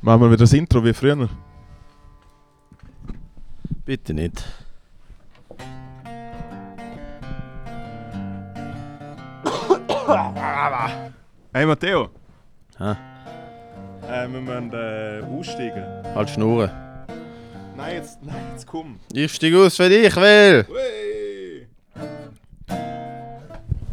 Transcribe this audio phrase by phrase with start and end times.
[0.00, 1.28] Machen wir wieder das Intro wie früher.
[3.84, 4.44] Bitte nicht.
[11.52, 12.10] Hey Matteo.
[12.78, 12.94] Hä?
[14.08, 15.84] Äh, wir müssen äh, aussteigen.
[16.14, 16.70] Halt Schnurren.
[17.76, 19.00] Nein, jetzt, nein, jetzt komm.
[19.12, 20.66] Ich steige aus, wenn ich will.
[20.70, 21.66] Ui.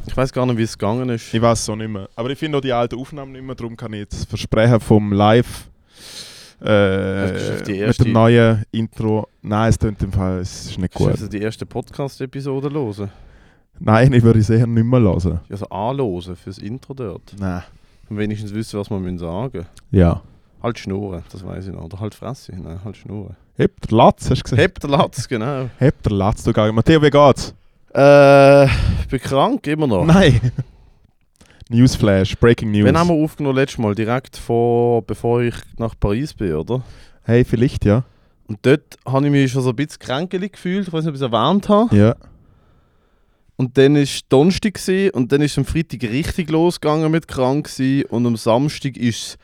[0.06, 1.34] Ich weiß gar nicht, wie es gegangen ist.
[1.34, 2.08] Ich weiß es auch nicht mehr.
[2.16, 5.12] Aber ich finde auch die alten Aufnahmen nicht mehr, darum kann ich jetzt Versprechen vom
[5.12, 5.68] Live
[6.66, 9.28] äh, die mit dem neuen Intro.
[9.42, 11.08] Nein, es klingt im Fall, es ist nicht Gut.
[11.08, 11.12] gut.
[11.14, 13.10] Also die erste Podcast-Episode hören.
[13.80, 15.40] Nein, ich würde es eher nicht mehr hören.
[15.50, 17.36] Also anlosen fürs Intro dort.
[17.40, 17.64] Nein.
[18.10, 20.22] Und wenigstens wissen, was wir müssen sagen Ja.
[20.64, 21.84] Halt Schnurren, das weiß ich noch.
[21.84, 22.54] Oder halt Fresse.
[22.56, 23.36] Nein, halt Schnurren.
[23.56, 24.58] Heb der Latz, hast du gesehen?
[24.58, 25.70] Heb der Latz, genau.
[25.78, 26.74] Heb der Latz, du Geiger.
[26.74, 27.54] Matteo, wie geht's?
[27.94, 30.06] Äh, ich bin krank, immer noch.
[30.06, 30.40] Nein.
[31.70, 32.86] Newsflash, Breaking News.
[32.86, 33.96] Wann haben wir aufgenommen letztes Mal?
[33.96, 36.84] Direkt vor, bevor ich nach Paris bin, oder?
[37.24, 38.04] Hey, vielleicht, ja.
[38.48, 40.88] Und dort habe ich mich schon so ein bisschen kränkelig gefühlt.
[40.88, 41.96] Ich weiß nicht, ob ich es erwähnt habe.
[41.96, 42.16] Ja.
[43.58, 44.80] Und dann war Donnerstag
[45.14, 49.38] und dann ist am Freitag richtig losgegangen mit krank sein und am Samstag ist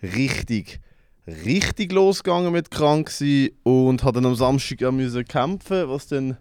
[0.00, 0.80] es richtig,
[1.26, 6.36] richtig losgegangen mit krank sein und hat dann am Samstag auch müssen kämpfen, was dann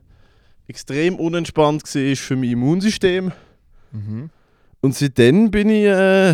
[0.68, 3.32] extrem unentspannt war für mein Immunsystem.
[3.92, 4.30] Mhm.
[4.82, 6.34] Und seitdem bin ich, äh,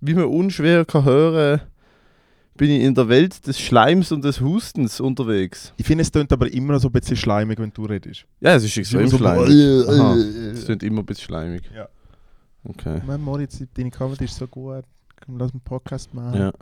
[0.00, 1.60] wie man unschwer kann hören,
[2.56, 5.72] bin ich in der Welt des Schleims und des Hustens unterwegs.
[5.76, 8.26] Ich finde, es klingt aber immer so ein bisschen schleimig, wenn du redest.
[8.40, 9.88] Ja, es ist extrem so- schleimig.
[9.88, 11.62] Aha, es klingt immer ein bisschen schleimig.
[11.74, 11.88] Ja.
[12.62, 13.00] Okay.
[13.06, 14.84] Mein Moritz, deine Comedy ist so gut.
[15.24, 16.38] Komm, lass einen Podcast machen.
[16.40, 16.52] Ja,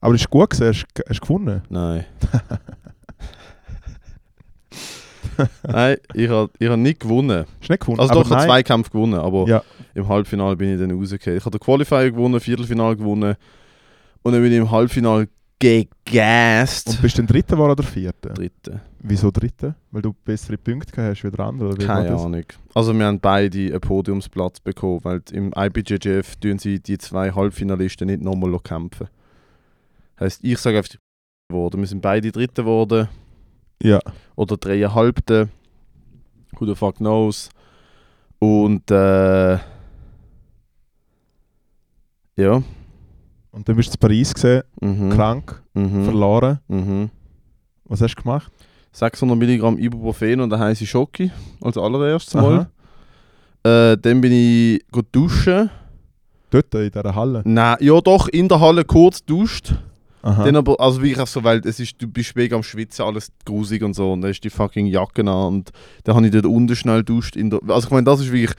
[0.00, 1.62] Aber es ist gut gewesen, hast du hast du gewonnen.
[1.70, 2.04] nein.
[5.66, 7.44] nein, ich habe ich hab nicht gewonnen.
[7.60, 8.00] Hast nicht gewonnen?
[8.00, 9.62] Also doch, ich habe zwei Kämpfe gewonnen, aber Ja.
[9.94, 11.38] im Halbfinale bin ich dann rausgekommen.
[11.38, 13.36] Ich habe den Qualifier gewonnen, Viertelfinale gewonnen
[14.22, 16.88] und dann bin ich im Halbfinale gegast.
[16.88, 18.30] Und bist du ein Dritter geworden oder Vierter?
[18.30, 18.80] Dritte.
[19.00, 19.74] Wieso Dritter?
[19.90, 21.68] Weil du bessere Punkte gehabt hast wie der andere?
[21.70, 22.24] Oder Keine war?
[22.26, 22.44] Ahnung.
[22.74, 28.06] Also wir haben beide einen Podiumsplatz bekommen, weil im IBJJF tun sie die zwei Halbfinalisten
[28.08, 29.08] nicht nochmal kämpfen.
[30.20, 30.94] Heißt, ich sage einfach.
[31.48, 33.08] Wir sind beide Dritte geworden.
[33.82, 34.00] Ja.
[34.34, 35.48] Oder dreieinhalbte.
[36.58, 37.50] Who the fuck knows.
[38.38, 39.58] Und äh,
[42.36, 42.62] ja.
[43.50, 45.10] Und dann bist du in Paris gesehen, Mhm.
[45.10, 46.04] krank, Mhm.
[46.04, 46.60] verloren.
[46.68, 47.10] Mhm.
[47.84, 48.52] Was hast du gemacht?
[48.92, 52.34] 600 Milligramm Ibuprofen und eine heiße Schocke als allererstes.
[52.34, 52.68] Mal.
[53.62, 55.70] Äh, dann bin ich duschen.
[56.50, 57.42] Dort in dieser Halle.
[57.44, 59.74] Nein, ja doch, in der Halle kurz duscht.
[60.26, 60.44] Aha.
[60.44, 63.30] Dann aber, also wirklich auch so, weil es ist, du bist mega am Schwitzen, alles
[63.44, 64.12] grusig und so.
[64.12, 65.70] Und dann ist die fucking Jacke an und
[66.02, 67.36] dann habe ich dort unten schnell duscht.
[67.36, 68.56] In der, also ich meine, das ist wirklich,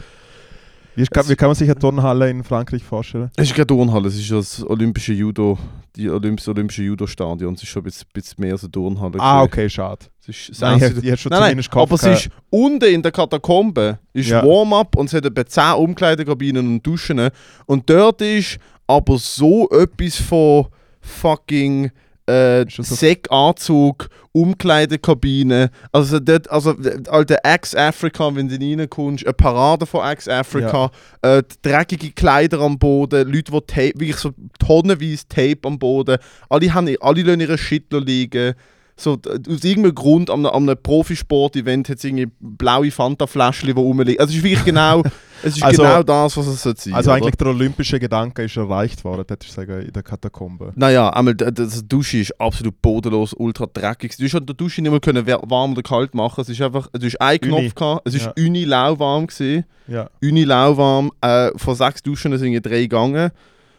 [0.95, 3.29] wie, ist, wie kann man sich eine Turnhalle in Frankreich vorstellen?
[3.35, 5.59] es ist keine Turnhalle, es ist das olympische Judo,
[5.97, 7.53] die Olymp das olympische Judo-Stadion.
[7.55, 9.19] Es ist schon ein bisschen, bisschen mehr als eine Turnhalle.
[9.19, 10.05] Ah, okay, schade.
[10.21, 13.11] Es ist, es Nein, ich, ich schon Nein, nein, aber es ist unten in der
[13.11, 14.41] Katakombe ist Ja.
[14.41, 17.29] Warm-up und es hat etwa 10 Umkleidekabinen und Duschen.
[17.65, 18.57] Und dort ist
[18.87, 20.67] aber so etwas von
[21.07, 21.91] fucking
[22.27, 25.71] äh, Säckanzug, Umkleidekabine.
[25.91, 26.75] Also dort, also
[27.09, 30.91] alte Ex-Africa, wenn du reinkommst, eine Parade von Ex-Africa,
[31.21, 36.17] äh, dreckige Kleider am Boden, Leute, die Tape, wirklich so tonnenweise Tape am Boden.
[36.49, 38.53] Alle, haben, alle lassen ihre Shit liegen.
[38.99, 43.79] So, aus irgendeinem Grund an einem, an einem Profisport-Event hat es irgendwie blaue Fanta-Fläschchen, die
[43.79, 44.19] rumliegen.
[44.19, 45.03] Also es ist wirklich genau,
[45.43, 47.17] es ist Also- genau das, was es sein Also oder?
[47.17, 50.73] eigentlich der olympische Gedanke ist erreicht worden, hättest du sagen, in der Katakombe.
[50.75, 54.17] Naja, einmal, das Dusche ist absolut bodenlos, ultra dreckig.
[54.17, 56.41] Du hast an der Dusche nicht mehr können warm oder kalt machen.
[56.41, 57.39] Es ist einfach, du hast einen.
[57.39, 58.33] Knopf gehabt, es ist Ja.
[58.45, 59.63] uni lauwarm gewesen.
[59.87, 60.09] Ja.
[60.23, 61.11] Uni lauwarm.
[61.21, 63.29] Äh, von sechs Duschen sind ich drei gegangen.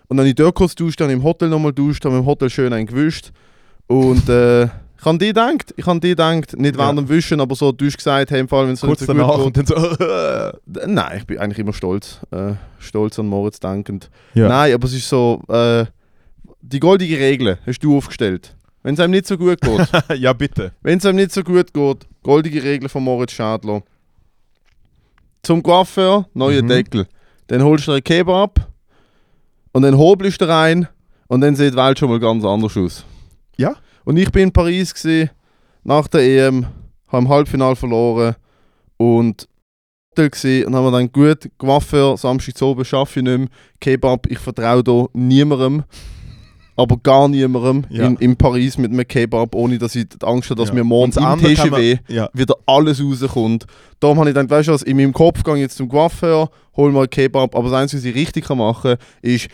[0.06, 2.48] Und dann habe ich dort kurz duscht, dann im Hotel nochmal duscht, habe im Hotel
[2.48, 3.32] schön einen gewischt.
[3.88, 4.68] Und äh,
[4.98, 6.82] ich habe dir gedacht, ich habe dir gedacht, nicht Ja.
[6.82, 9.06] während dem Wischen, aber so, du hast gesagt, hey, im Fall, wenn es Kurz nicht
[9.06, 9.74] so danach gut und dann so.
[9.96, 10.86] geht.
[10.88, 12.20] Nein, ich bin eigentlich immer stolz.
[12.30, 14.10] Äh, stolz an Moritz denkend.
[14.34, 14.48] ja.
[14.48, 15.84] Nein, aber es ist so, äh,
[16.60, 18.54] die goldige Regel hast du aufgestellt.
[18.82, 19.88] Wenn es einem nicht so gut geht,
[20.18, 20.72] ja, bitte.
[20.82, 23.82] wenn es einem nicht so gut geht, goldige Regel von Moritz Schadler.
[25.42, 26.68] Zum Coiffeur, neuer Mhm.
[26.68, 27.06] Deckel.
[27.46, 28.66] Dann holst du einen Kebab
[29.72, 30.88] und dann hobelst du rein
[31.28, 33.04] und dann sieht die Welt schon mal ganz anders aus.
[33.56, 33.76] Ja.
[34.08, 35.28] Und ich bin in Paris gewesen,
[35.84, 36.64] nach der EM,
[37.08, 38.36] habe im Halbfinale verloren
[38.96, 39.46] und
[40.14, 43.48] gewesen und haben wir dann gut Coiffeur, Samstag zu oben schaffe ich nicht mehr,
[43.82, 45.84] Kebab, ich vertraue da niemandem.
[46.78, 48.04] Aber gar niemandem Ja.
[48.06, 50.74] in, in Paris mit einem Kebab, ohne dass ich die Angst habe, dass Ja.
[50.76, 53.66] mir morgens im TGW Ja, wieder alles rauskommt.
[54.00, 56.48] Darum habe ich gedacht, weißt du was, in meinem Kopf gehe ich jetzt zum Coiffeur,
[56.76, 59.48] hol mal Kebab, aber das Einzige, was ich richtig kann machen kann, ist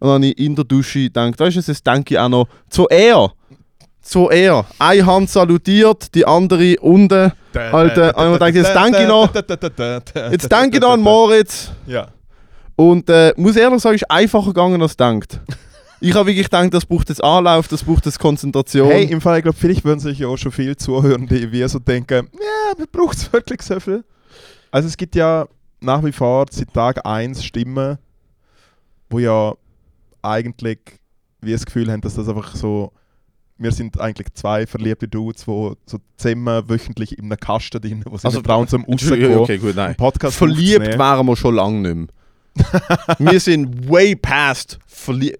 [0.00, 2.46] und dann habe ich in der Dusche gedacht, weißt du, das denke ich auch noch,
[2.68, 3.32] zu er,
[4.02, 4.66] zu er.
[4.78, 7.32] Eine Hand salutiert, die andere unten.
[7.54, 9.34] Alter, und ich denke, jetzt denke ich noch-
[10.30, 12.08] Jetzt denke ich noch an Moritz Ja.
[12.76, 15.40] und äh, muss ehrlich sagen, ist einfacher gegangen als denkt.
[16.02, 18.88] Ich habe wirklich gedacht, das braucht jetzt Anlauf, das braucht jetzt Konzentration.
[18.90, 21.66] Hey, im Fall, ich glaube, vielleicht würden sich ja auch schon viele zuhören, die wie
[21.68, 24.04] so denken, ja, man braucht es wirklich so viel.
[24.72, 25.46] Also es gibt ja
[25.80, 27.98] nach wie vor seit Tag 1 Stimmen,
[29.10, 29.54] wo ja
[30.22, 30.80] eigentlich
[31.40, 32.92] wie das Gefühl haben, dass das einfach so,
[33.58, 38.16] wir sind eigentlich zwei verliebte Dudes, die so zusammen wöchentlich in einem Kasten drin, wo
[38.16, 39.94] sie Also, trauen zum Rausgehen, okay, gut, nein.
[39.94, 42.06] Podcast Verliebt wären wir schon lange nicht mehr.
[43.18, 44.78] wir sind way past.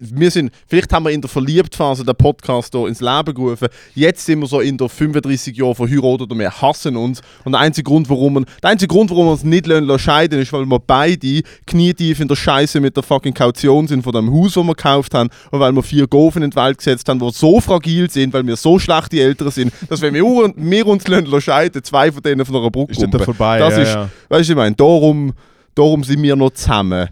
[0.01, 3.69] Wir sind, vielleicht haben wir in der Verliebtphase den Podcast hier ins Leben gerufen.
[3.95, 7.21] Jetzt sind wir so in der 35 Jahre verheiratet und wir hassen uns.
[7.45, 10.41] Und der einzige Grund, warum wir, der einzige Grund, warum wir uns nicht lassen, scheiden
[10.41, 14.33] ist, weil wir beide knietief in der Scheiße mit der fucking Kaution sind von dem
[14.33, 15.29] Haus, das wir gekauft haben.
[15.51, 18.45] Und weil wir vier Gofen in die Welt gesetzt haben, die so fragil sind, weil
[18.45, 20.23] wir so schlechte Eltern sind, dass wenn wir,
[20.57, 23.59] wir uns lassen scheiden, zwei von denen von einer Brücke Ist vorbei?
[23.59, 24.09] Das ja, ist- ja.
[24.27, 25.31] Weißt du, ich meine, darum,
[25.75, 27.09] darum sind wir noch zusammen.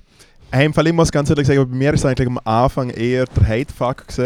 [0.51, 3.25] Hey, im Fall, ich muss ganz ehrlich sagen, bei mir ist eigentlich am Anfang eher
[3.25, 4.05] der Hate-Fuck.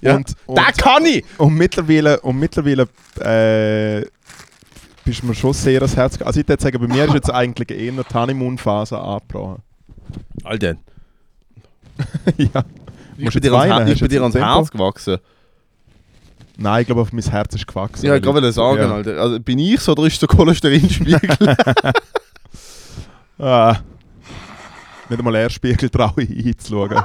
[0.00, 0.16] Ja.
[0.16, 1.24] Und, und, Das kann ich!
[1.38, 2.82] und mittlerweile, und mittlerweile
[3.20, 4.06] äh,
[5.02, 6.20] bist mir schon sehr ans Herz.
[6.20, 9.62] Also ich würde sagen, bei mir ist jetzt eigentlich eher die Honeymoon-Phase angebrochen.
[10.42, 10.74] Alter,
[12.36, 12.64] ja.
[13.16, 15.18] ich bin du dir ans, ich du bin dir Herz gewachsen.
[16.56, 18.06] Nein, ich glaube, auf mein Herz ist gewachsen.
[18.06, 18.94] Ja, ich wollte sagen, ja.
[18.94, 19.20] Alter.
[19.20, 21.20] Also, bin ich so oder ist der Cholesterinspiegel?
[23.38, 23.76] Ah.
[25.08, 26.90] Nicht einmal Erdspiegel traue ich einzuschauen.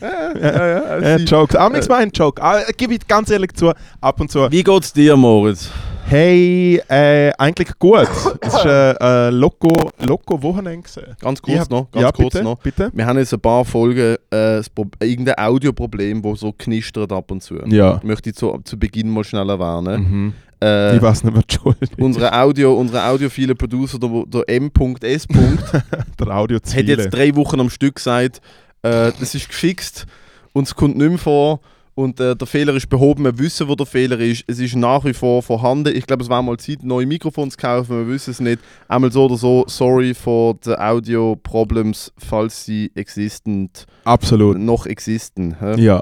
[0.00, 1.54] ja, ja, äh, sie- Jokes.
[1.56, 2.42] Ah, nichts mein Joke.
[2.42, 4.50] Ah, gebe ich ganz ehrlich zu, ab und zu.
[4.50, 5.70] Wie geht's dir, Moritz?
[6.10, 8.08] Hey, äh, eigentlich gut.
[8.40, 10.88] Es ist äh, äh, Loco, Loco Wochenende.
[11.20, 12.58] Ganz Ich kurz hab- noch, ganz ja, kurz bitte, noch.
[12.60, 12.90] bitte.
[12.94, 17.30] Wir haben jetzt ein paar Folgen äh, das Pro- irgendein Audioproblem, wo so knistert ab
[17.30, 17.56] und zu.
[17.66, 18.00] Ja.
[18.02, 20.00] Möchte ich zu, zu Beginn mal schnell erwähnen.
[20.10, 20.32] Mhm.
[20.62, 25.26] Äh, Ich weiß nicht, die schuld unsere Audio, unsere audiophile Producer, der, der M.S.
[26.18, 28.40] Der Audio hat jetzt drei Wochen am Stück gesagt,
[28.82, 30.06] äh, das ist gefixt
[30.54, 31.60] und es kommt nicht mehr vor
[31.98, 33.24] und äh, der Fehler ist behoben.
[33.24, 34.44] Wir wissen, wo der Fehler ist.
[34.46, 35.96] Es ist nach wie vor vorhanden.
[35.96, 38.06] Ich glaube, es war mal Zeit, neue Mikrofone zu kaufen.
[38.06, 38.60] Wir wissen es nicht.
[38.86, 44.58] Einmal so oder so, sorry for the audio problems, falls sie existent, Absolut.
[44.60, 45.56] noch existen.
[45.58, 45.74] hä?
[45.80, 46.00] Ja.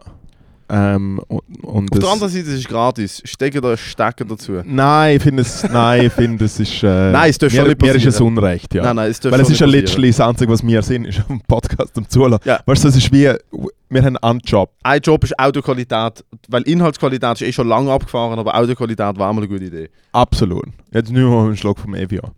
[0.68, 3.22] Ähm, und, und Auf der anderen Seite ist es gratis.
[3.24, 4.62] Stecke da Stecker dazu.
[4.64, 6.82] Nein, ich finde es, nein, ich finde es ist.
[6.82, 8.20] Äh, Nein, es darf mir, mir ist es.
[8.20, 8.82] Unrecht, ja.
[8.82, 11.40] Nein, nein, es Weil es ist ja literally das Einzige, was wir sind, ist dem
[11.42, 12.42] Podcast am Zulassen.
[12.44, 12.60] Ja.
[12.66, 13.32] Weißt du, das ist wie,
[13.88, 14.70] wir haben einen Job.
[14.82, 19.42] Ein Job ist Audioqualität, weil Inhaltsqualität ist eh schon lange abgefahren, aber Audioqualität war immer
[19.42, 19.90] eine gute Idee.
[20.12, 20.66] Absolut.
[20.92, 22.32] Jetzt nicht mal einen Schluck vom Evian.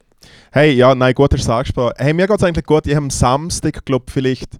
[0.51, 1.95] Hey, ja, nein, gut, hast du es angesprochen.
[1.97, 2.87] Hey, mir geht es eigentlich gut.
[2.87, 4.59] Ich habe am Samstag, glaube vielleicht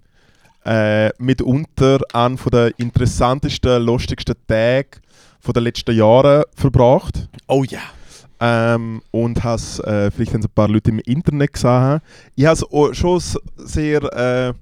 [0.65, 4.89] äh, mitunter einen der interessantesten, lustigsten Tage
[5.53, 7.29] den letzten Jahren verbracht.
[7.47, 7.79] Oh ja.
[8.41, 11.99] Ähm, und has äh, vielleicht haben es ein paar Leute im Internet gesehen.
[12.35, 13.21] Ich habe es schon
[13.57, 14.53] sehr äh,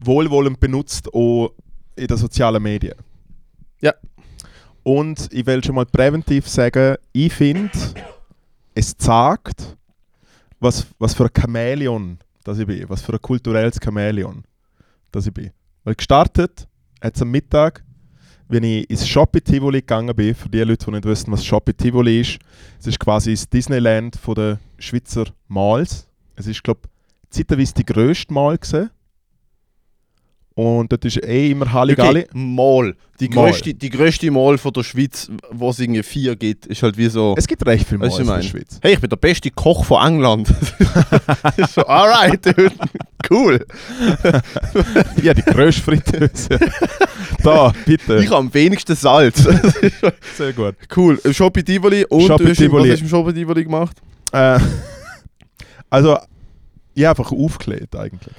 [0.00, 1.50] wohlwollend benutzt, auch
[1.96, 2.94] in den sozialen Medien.
[3.80, 3.94] Ja.
[4.84, 7.72] Und ich will schon mal präventiv sagen, ich finde,
[8.74, 9.76] es zeigt,
[10.60, 14.44] was, was für ein Chamäleon das ich bin, was für ein kulturelles Chamäleon
[15.12, 15.50] das ich bin.
[15.84, 16.68] Weil gestartet
[17.02, 17.84] hat es am Mittag,
[18.48, 21.76] wenn ich ins Shopping Tivoli gegangen bin, für die Leute, die nicht wissen, was Shopping
[21.76, 22.38] Tivoli ist,
[22.78, 26.08] es ist quasi das Disneyland der Schweizer Malls.
[26.36, 28.90] Es ist, glaube ich, zeitweise die grösste Mal gewesen.
[30.56, 32.20] Und dort ist eh immer Halligalli.
[32.20, 32.96] Okay, Mall.
[33.20, 33.50] Die Mall.
[33.50, 37.08] grösste, die grösste Mall von der Schweiz, wo es irgendwie vier gibt, ist halt wie
[37.08, 37.34] so.
[37.36, 38.40] Es gibt recht viele Malls in der?
[38.40, 38.78] Schweiz.
[38.80, 40.48] Hey, ich bin der beste Koch von England.
[41.74, 42.72] so, alright, dude.
[43.30, 43.66] Cool.
[45.22, 46.58] Ja, die grösste Fritteuse.
[47.42, 48.18] da, bitte.
[48.18, 49.42] Ich habe am wenigsten Salz.
[50.36, 50.76] Sehr gut.
[50.96, 51.20] cool.
[51.32, 52.84] Shopping Tivoli und Shopping Tivoli.
[52.84, 53.96] was hast du im Shopping Tivoli gemacht?
[54.32, 54.58] Äh,
[55.90, 56.16] also,
[56.94, 58.34] ich habe einfach aufgelegt eigentlich.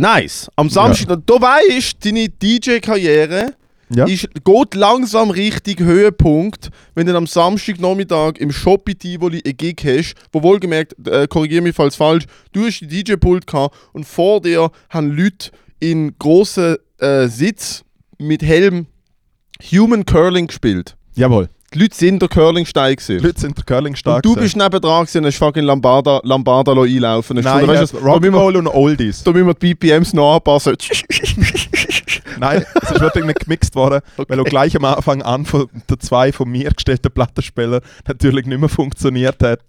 [0.00, 0.48] Nice.
[0.56, 3.54] Am Samstag, da weißt deine DJ-Karriere
[3.88, 4.04] Ja.
[4.06, 10.14] ist, geht langsam richtig Höhepunkt, wenn du am Samstagnachmittag im Shopping Tivoli einen Gig hast,
[10.32, 14.70] wo wohlgemerkt, äh, korrigiere mich falls falsch, du hast die DJ-Pult gehabt und vor dir
[14.90, 17.84] haben Leute in grossen äh, Sitz
[18.18, 18.86] mit Helm
[19.72, 20.96] Human Curling gespielt.
[21.14, 21.48] Jawohl.
[21.74, 23.18] Die Leute sind der Curlingsteig gewesen.
[23.18, 24.24] Die Leute sind der Curling stark.
[24.24, 27.38] Und du bist neben dran gewesen und hast fucking Lambada, Lambada einlaufen.
[27.38, 29.24] Nein, weißt wir, Rock'n'Roll und Oldies.
[29.24, 30.76] da müssen wir die BPMs noch anpassen.
[32.38, 35.98] Nein, es ist wirklich nicht gemixt worden, weil auch gleich am Anfang an von der
[35.98, 39.60] zwei von mir gestellten Plattenspieler natürlich nicht mehr funktioniert hat.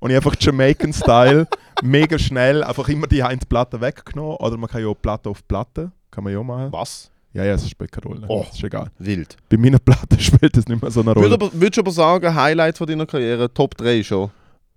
[0.00, 1.46] Und ich einfach Jamaican-Style
[1.82, 4.36] mega schnell einfach immer die eine Platte weggenommen.
[4.36, 6.72] Oder man kann ja auch Platte auf Platte, kann man ja machen.
[6.72, 7.10] Was?
[7.32, 8.24] Ja, ja, es spielt keine Rolle.
[8.28, 8.44] Oh.
[8.52, 8.90] Ist egal.
[8.98, 9.36] Wild.
[9.48, 11.38] Bei meiner Platte spielt das nicht mehr so eine Rolle.
[11.52, 14.30] Würdest du aber sagen, Highlight von deiner Karriere, Top 3 schon?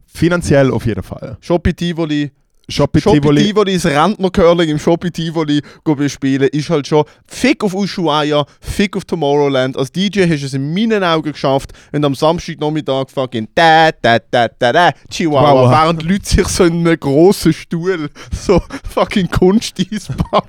[0.05, 1.37] Finanziell auf jeden Fall.
[1.41, 2.31] Shopee Tivoli,
[2.69, 3.43] Shopee Tivoli.
[3.45, 8.95] Tivoli, das Rentner-Curling im Shopee Tivoli go bespielen, ist halt schon Fick auf Ushuaia, Fick
[8.95, 9.75] auf Tomorrowland.
[9.75, 13.89] Als DJ hast du es in meinen Augen geschafft, wenn du am Samstagnachmittag fucking da
[14.01, 15.71] da da da da Chihuahua, Wow.
[15.71, 20.43] während Leute sich so in einem grossen Stuhl so fucking Kunst einbauen.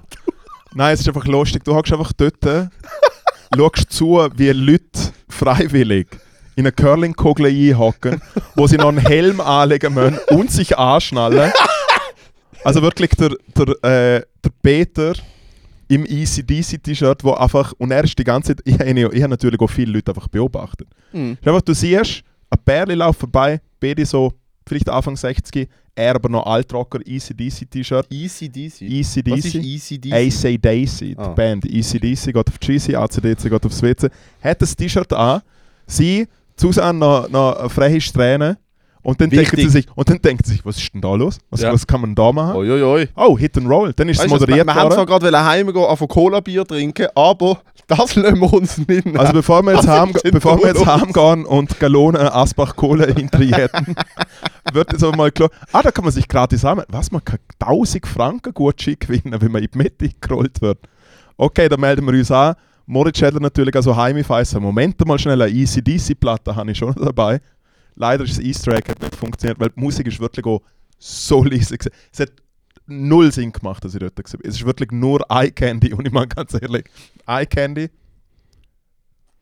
[0.75, 1.65] Nein, es ist einfach lustig.
[1.65, 2.37] Du hockst einfach dort,
[3.57, 4.83] schaust zu, wie Leute
[5.29, 6.09] freiwillig
[6.57, 8.21] in eine Curling-Kugel einhocken,
[8.55, 11.53] wo sie noch einen Helm anlegen müssen und sich anschnallen.
[12.63, 13.69] Also wirklich der, der,
[14.19, 15.15] äh, der Peter
[15.89, 19.31] im ECDC-T-Shirt, wo einfach, und er ist die ganze Zeit, ich, habe ihn- ich habe
[19.31, 20.89] natürlich auch viele Leute einfach beobachtet.
[21.13, 21.37] Mhm.
[21.45, 24.33] Einfach, du siehst, ein Bärli läuft vorbei, beide so,
[24.67, 28.07] vielleicht Anfang 60, er aber noch Altrocker, ECDC-T-Shirt.
[28.11, 28.83] Easy DC.
[28.83, 29.31] ECDC.
[29.31, 30.13] Was ist Easy DC?
[30.13, 31.29] AC Daisy, Ah.
[31.29, 31.65] die Band.
[31.65, 34.09] ECDC geht auf Cheesy, ACDC geht aufs WC.
[34.43, 35.41] Hat das T-Shirt an,
[35.87, 38.57] sie, Susanne noch, noch freie Tränen
[39.05, 39.51] und dann, Wichtig.
[39.51, 41.39] denken sie sich, und dann sie sich, was ist denn da los?
[41.51, 41.73] Was, Ja.
[41.73, 42.57] was kann man da machen?
[42.57, 43.09] Oi, oi, oi.
[43.15, 43.93] Oh, Hit and Roll.
[43.93, 48.15] Dann ist es wir, moderiert wir haben zwar gerade heimgehen, auf Cola-Bier trinken, aber das
[48.17, 49.07] lassen wir uns nicht.
[49.19, 53.95] Also bevor wir jetzt, heim, bevor wir jetzt heimgehen und Gallone Asbach Kohle hinterjäten,
[54.73, 56.83] wird jetzt aber mal klar, ah, da kann man sich gratis haben.
[56.89, 60.79] Was, man kann 1000 Franken Gutschein gewinnen, wenn man in die Mitte gerollt wird.
[61.37, 62.55] Okay, dann melden wir uns an.
[62.87, 64.63] Moritz Schädler natürlich also heimifeissen.
[64.63, 67.41] Moment mal schnell, eine ECDC-Platte habe ich schon dabei.
[67.97, 70.63] Leider ist das Easter Egg hat nicht funktioniert, weil die Musik ist wirklich auch
[70.99, 71.95] so leise gewesen.
[72.13, 72.33] Es hat
[72.87, 74.41] null Sinn gemacht, dass ich dort war.
[74.43, 76.85] Es ist wirklich nur Eye Candy und ich meine ganz ehrlich,
[77.27, 77.91] Eye Candy,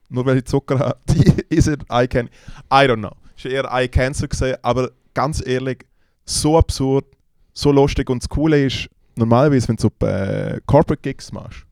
[0.09, 0.99] nur weil ich Zucker habe,
[1.49, 2.30] ist es Eye Candy.
[2.71, 3.12] I don't know.
[3.37, 5.87] Es war eher Eye Cancer gesehen, aber ganz ehrlich,
[6.25, 7.06] so absurd,
[7.52, 11.64] so lustig und das Coole ist, normalerweise, wenn du so äh, Corporate Gigs machst,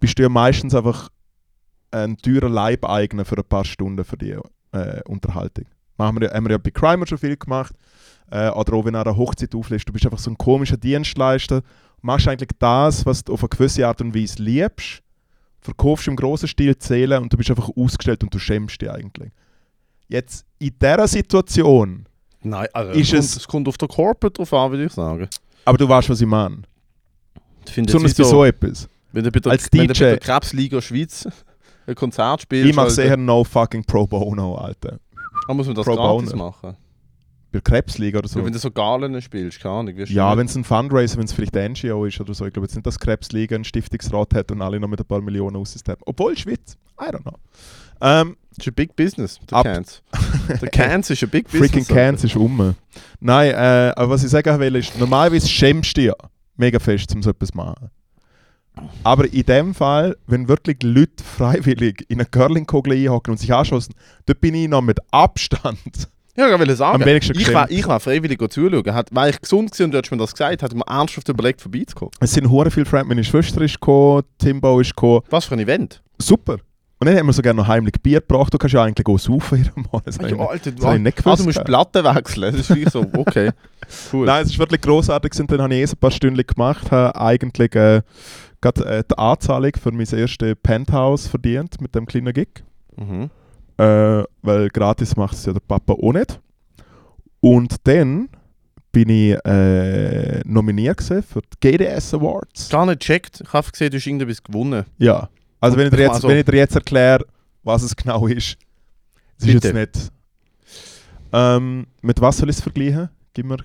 [0.00, 1.10] bist du ja meistens einfach
[1.90, 4.36] ein teurer Leibeigner für ein paar Stunden für die
[4.72, 5.64] äh, Unterhaltung.
[5.96, 7.74] Machen wir, ja- haben wir ja bei Crimer schon viel gemacht.
[8.30, 10.76] Äh, oder auch wenn du an einer Hochzeit auflässt, du bist einfach so ein komischer
[10.76, 11.62] Dienstleister,
[12.00, 15.02] machst eigentlich das, was du auf eine gewisse Art und Weise liebst,
[15.60, 19.30] verkaufst im grossen Stil Zählen und du bist einfach ausgestellt und du schämst dich eigentlich.
[20.08, 22.06] Jetzt in dieser Situation,
[22.42, 25.28] Nein, also Ist es, kommt, es- kommt auf der Corporate drauf an, würde ich sagen.
[25.66, 26.62] aber du weißt, was ich meine.
[27.76, 28.88] Besonders bei so etwas.
[29.12, 29.98] wenn du bei der, als wenn du bei DJ.
[30.04, 31.28] der Krebsliga Schweiz
[31.90, 34.98] ein Konzert spielst, Ich mache sehr no fucking pro bono, Alter.
[35.46, 36.44] dann muss man das Pro gratis Bono.
[36.46, 36.76] machen.
[37.52, 38.38] Bei Krebsliga oder so.
[38.38, 39.94] Ja, wenn du so Galen spielst, keine Ahnung.
[40.06, 42.46] Ja, wenn es ein Fundraiser, wenn es vielleicht ein NGO ist oder so.
[42.46, 45.20] Ich glaube jetzt nicht, dass Krebsliga einen Stiftungsrat hat und alle noch mit ein paar
[45.20, 45.96] Millionen aussystem.
[46.06, 46.76] Obwohl Schweiz.
[47.00, 47.34] I don't know.
[48.02, 50.02] Ähm, Das ist ein Big Business, der Cans.
[50.48, 51.70] Der Cans ist ein Big Business.
[51.72, 52.76] freaking Cans ist um.
[53.18, 56.14] Nein, äh, aber was ich sagen will, ist, normalerweise schämst du dich ja
[56.56, 57.90] mega fest, um so etwas zu machen.
[59.02, 63.94] Aber in dem Fall, wenn wirklich Leute freiwillig in eine Curling-Kugel einhocken und sich anschossen,
[64.26, 66.08] dort bin ich noch mit Abstand.
[66.36, 67.02] Ja, ich will sagen.
[67.02, 68.94] Am wenigsten Ich war, ich war freiwillig zuschauen.
[68.94, 71.28] Hat, war ich gesund gewesen und du hättest mir das gesagt, hätte ich mir ernsthaft
[71.28, 72.12] überlegt, vorbeizukommen.
[72.20, 73.08] Es sind hure viele Freunde.
[73.08, 75.20] Meine Schwester ist gekommen, Timbo ist gekommen.
[75.28, 76.00] Was für ein Event.
[76.18, 76.58] Super.
[77.02, 78.52] Und dann haben wir sogar noch heimlich Bier gebracht.
[78.52, 80.06] Du kannst ja eigentlich auch saufen einem Monat.
[80.06, 81.64] Das ich Ja, nicht- Alter, das ich nicht ah, du gewusst, musst gell?
[81.64, 82.56] Platten wechseln.
[82.56, 83.50] Das ist wie so, okay.
[84.12, 84.26] Cool.
[84.26, 85.32] Nein, es ist wirklich großartig.
[85.40, 88.02] Und dann habe ich erst ein paar Stunden gemacht, habe eigentlich äh,
[88.60, 92.62] gerade äh, die Anzahlung für mein erstes Penthouse verdient mit dem kleinen Gig.
[92.96, 93.30] Mhm.
[93.78, 96.38] Äh, weil gratis macht es ja der Papa auch nicht.
[97.40, 98.28] Und dann
[98.92, 102.68] bin ich äh, nominiert für die GDS Awards.
[102.68, 103.40] Gar nicht gecheckt.
[103.40, 104.84] Ich habe gesehen, du hast irgendetwas gewonnen.
[104.98, 105.28] Ja.
[105.60, 107.24] Also wenn ich, dir jetzt, also- wenn ich dir jetzt erkläre,
[107.62, 108.56] was es genau ist,
[109.38, 110.12] es ist jetzt nicht.
[111.32, 113.08] Ähm, mit was soll ich es vergleichen?
[113.32, 113.58] Gib mir,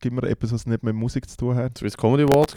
[0.00, 1.78] gib mir etwas, was nicht mit Musik zu tun hat.
[1.78, 2.56] Swiss Comedy Awards.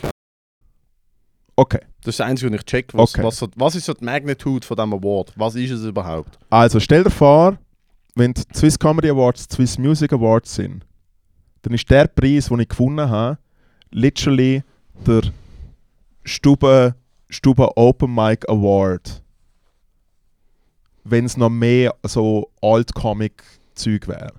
[1.59, 1.79] Okay.
[2.01, 2.93] Das ist das Einzige, was ich check.
[2.93, 3.23] Was, Okay.
[3.23, 5.33] was, was ist so die Magnitude von diesem Award?
[5.35, 6.37] Was ist es überhaupt?
[6.51, 7.57] Also stell dir vor,
[8.15, 10.85] wenn die Swiss Comedy Awards die Swiss Music Awards sind,
[11.63, 13.39] dann ist der Preis, den ich gewonnen habe,
[13.91, 14.63] literally
[15.05, 15.21] der
[16.23, 16.95] Stube,
[17.29, 19.23] Stube Open Mic Award.
[21.03, 24.33] Wenn es noch mehr so Alt-Comic-Zeug wäre.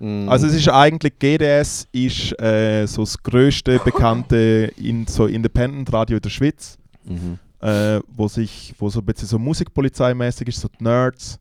[0.00, 0.28] Mm.
[0.28, 6.16] Also es ist eigentlich, GDS ist äh, so das grösste bekannte in, so Independent Radio
[6.16, 6.76] in der Schweiz.
[7.04, 7.38] Mhm.
[7.60, 11.38] äh, wo, sich, wo so ein bisschen so Musikpolizeimäßig ist, so die Nerds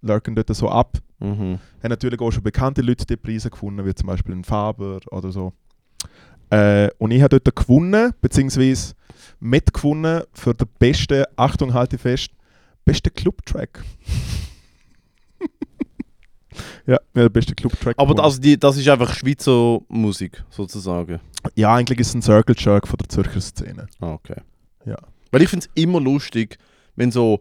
[0.00, 0.98] lurken dort so ab.
[1.18, 1.58] Mhm.
[1.82, 5.30] Haben natürlich auch schon bekannte Leute die Preise gewonnen, wie zum Beispiel ein Faber oder
[5.30, 5.52] so.
[6.50, 8.94] Äh, und ich habe dort gewonnen, beziehungsweise
[9.40, 12.30] mitgewonnen für den besten, Achtung, halte fest,
[12.84, 13.84] besten Club-Track.
[16.86, 17.94] ja, der beste Club-Track.
[17.98, 21.20] Aber die, das ist einfach Schweizer Musik, sozusagen.
[21.54, 23.86] ja, eigentlich ist es ein Circle Jerk von der Zürcher Szene.
[24.00, 24.40] Ah, okay.
[24.84, 24.96] Ja.
[25.30, 26.58] Weil ich finde es immer lustig,
[26.96, 27.40] wenn so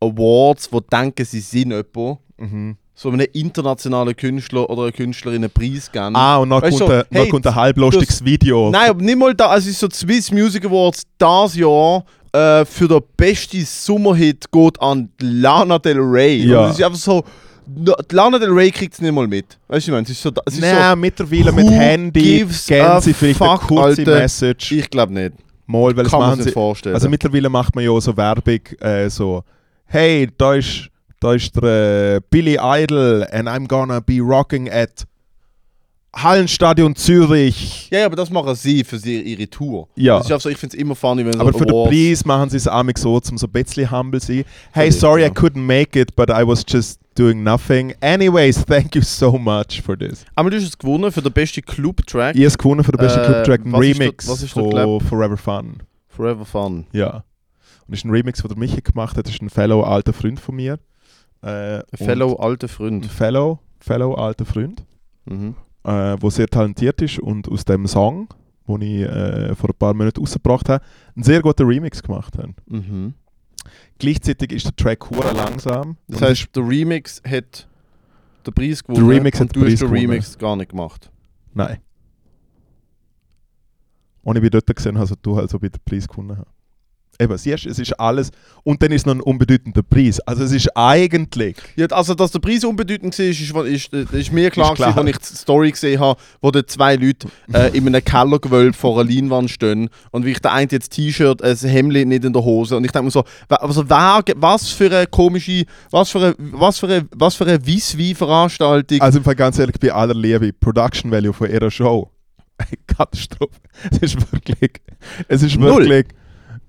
[0.00, 2.76] Awards, wo denken, sie sind jemand, Mhm.
[2.94, 6.16] so einem internationalen Künstler oder einer Künstlerin einen Preis geben.
[6.16, 8.70] Ah, und dann Weißt kommt, du, ein, hey, kommt ein halblustiges Video.
[8.70, 9.48] Nein, aber nicht mal da.
[9.48, 14.50] Also es ist so die Swiss Music Awards das Jahr äh, für den besten Sommerhit
[14.50, 16.46] geht an Lana Del Rey.
[16.46, 16.64] Ja.
[16.64, 17.24] Und es ist einfach so.
[18.10, 19.58] Lana Del Rey kriegt es nicht mal mit.
[19.68, 20.30] Weißt du, ich meine, es ist so.
[20.44, 24.18] Es ist Nein, mittlerweile mit Handy geben sie vielleicht eine fuck, kurze Alter?
[24.18, 24.68] Message.
[24.68, 25.32] so, ich glaube nicht.
[25.66, 26.94] Mal, weil Kann man sich vorstellen.
[26.94, 29.44] Also mittlerweile macht man ja auch so Werbung, äh, so
[29.84, 30.88] Hey, da ist,
[31.20, 35.04] da ist der äh, Billy Idol and I'm gonna be rocking at
[36.14, 37.88] Hallenstadion Zürich.
[37.90, 39.88] ja, ja, aber das machen sie für sie, ihre Tour.
[39.94, 40.16] Ja.
[40.18, 42.24] Das ist einfach so, ich finde es immer funny, wenn so Aber für den Preis
[42.24, 44.44] machen sie es amig so, um so ein bisschen humble zu sein.
[44.72, 45.28] Hey, sorry, ja.
[45.28, 47.94] I couldn't make it, but I was just doing nothing.
[48.00, 50.24] Anyways, thank you so much for this.
[50.34, 52.34] Aber du hast es gewonnen für den besten Club-Track.
[52.34, 55.00] Ich habe es gewonnen für den besten Äh, Club-Track, ein ist Remix ist von?
[55.00, 55.76] Forever Fun.
[56.08, 56.86] Forever Fun.
[56.92, 57.22] Ja.
[57.86, 59.26] Und ist ein Remix, den der Michi gemacht hat.
[59.26, 60.78] Das ist ein Fellow alter Freund von mir.
[61.42, 63.06] Äh, Fellow alter Ein Freund.
[63.06, 64.82] Fellow, Fellow alter Freund,
[65.26, 65.54] Mhm.
[65.84, 68.28] Äh, der sehr talentiert ist und aus dem Song,
[68.68, 70.84] den ich äh, vor ein paar Monaten rausgebracht habe,
[71.14, 72.50] einen sehr guten Remix gemacht hat.
[72.66, 73.14] Mhm.
[73.98, 75.96] Gleichzeitig ist der Track hure langsam.
[76.08, 77.68] Das heißt, der Remix hat
[78.46, 79.08] den Preis gewonnen.
[79.08, 80.00] Remix und du hast den gewonnen.
[80.00, 81.10] Remix gar nicht gemacht.
[81.52, 81.78] Nein.
[84.22, 86.59] Und ich bin dort gesehen, also du halt so bei den Preis gewonnen hast.
[87.20, 88.30] Eben, siehst du, es ist alles.
[88.64, 90.20] Und dann ist noch ein unbedeutender Preis.
[90.20, 91.56] Also es ist eigentlich.
[91.76, 94.94] Ja, also, dass der Preis unbedeutend war, ist, ist, ist, ist mir klar, Ist klar.
[94.94, 98.72] gewesen, als ich die Story gesehen habe, wo da zwei Leute äh, in einem Kellergewölbe
[98.72, 102.32] vor einer Leinwand stehen und wie ich der eine jetzt T-Shirt, ein Hemd nicht in
[102.32, 106.18] der Hose und ich denke mir so, also, wer, was für eine komische, was für
[106.20, 109.00] eine, was für eine, was für eine Wiss-Wie-Veranstaltung.
[109.00, 112.10] Also im Fall ganz ehrlich, bei aller Liebe, Production Value von ihrer Show.
[112.86, 113.60] Katastrophe.
[113.90, 114.72] Es ist wirklich.
[115.28, 115.88] Es ist Null.
[115.88, 116.06] wirklich.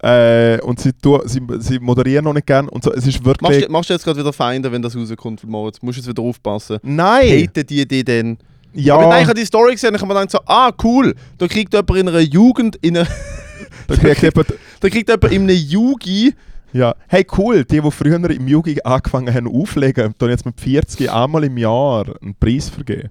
[0.04, 2.92] Äh, und sie, tu, sie, sie moderieren noch nicht gern und so.
[2.92, 3.66] Es ist Machst, wirklich.
[3.66, 5.78] du- machst du jetzt gerade wieder Feinde, wenn das rauskommt, Moritz?
[5.82, 6.78] Musst du jetzt wieder aufpassen.
[6.82, 7.44] Nein!
[7.44, 8.38] Haten die die denn?
[8.74, 11.48] ja, Aber wenn ich die Story gesehen habe, kann man dann so, ah cool, da
[11.48, 13.08] kriegt jemand in einer Jugend, in einer,
[13.88, 16.34] da kriegt jemand, da kriegt jemand in einem Jugi,
[16.74, 16.96] ja.
[17.08, 21.44] Hey cool, die, die früher im Jugend angefangen haben auflegen, tun jetzt mit 40 einmal
[21.44, 23.10] im Jahr einen Preis vergeben.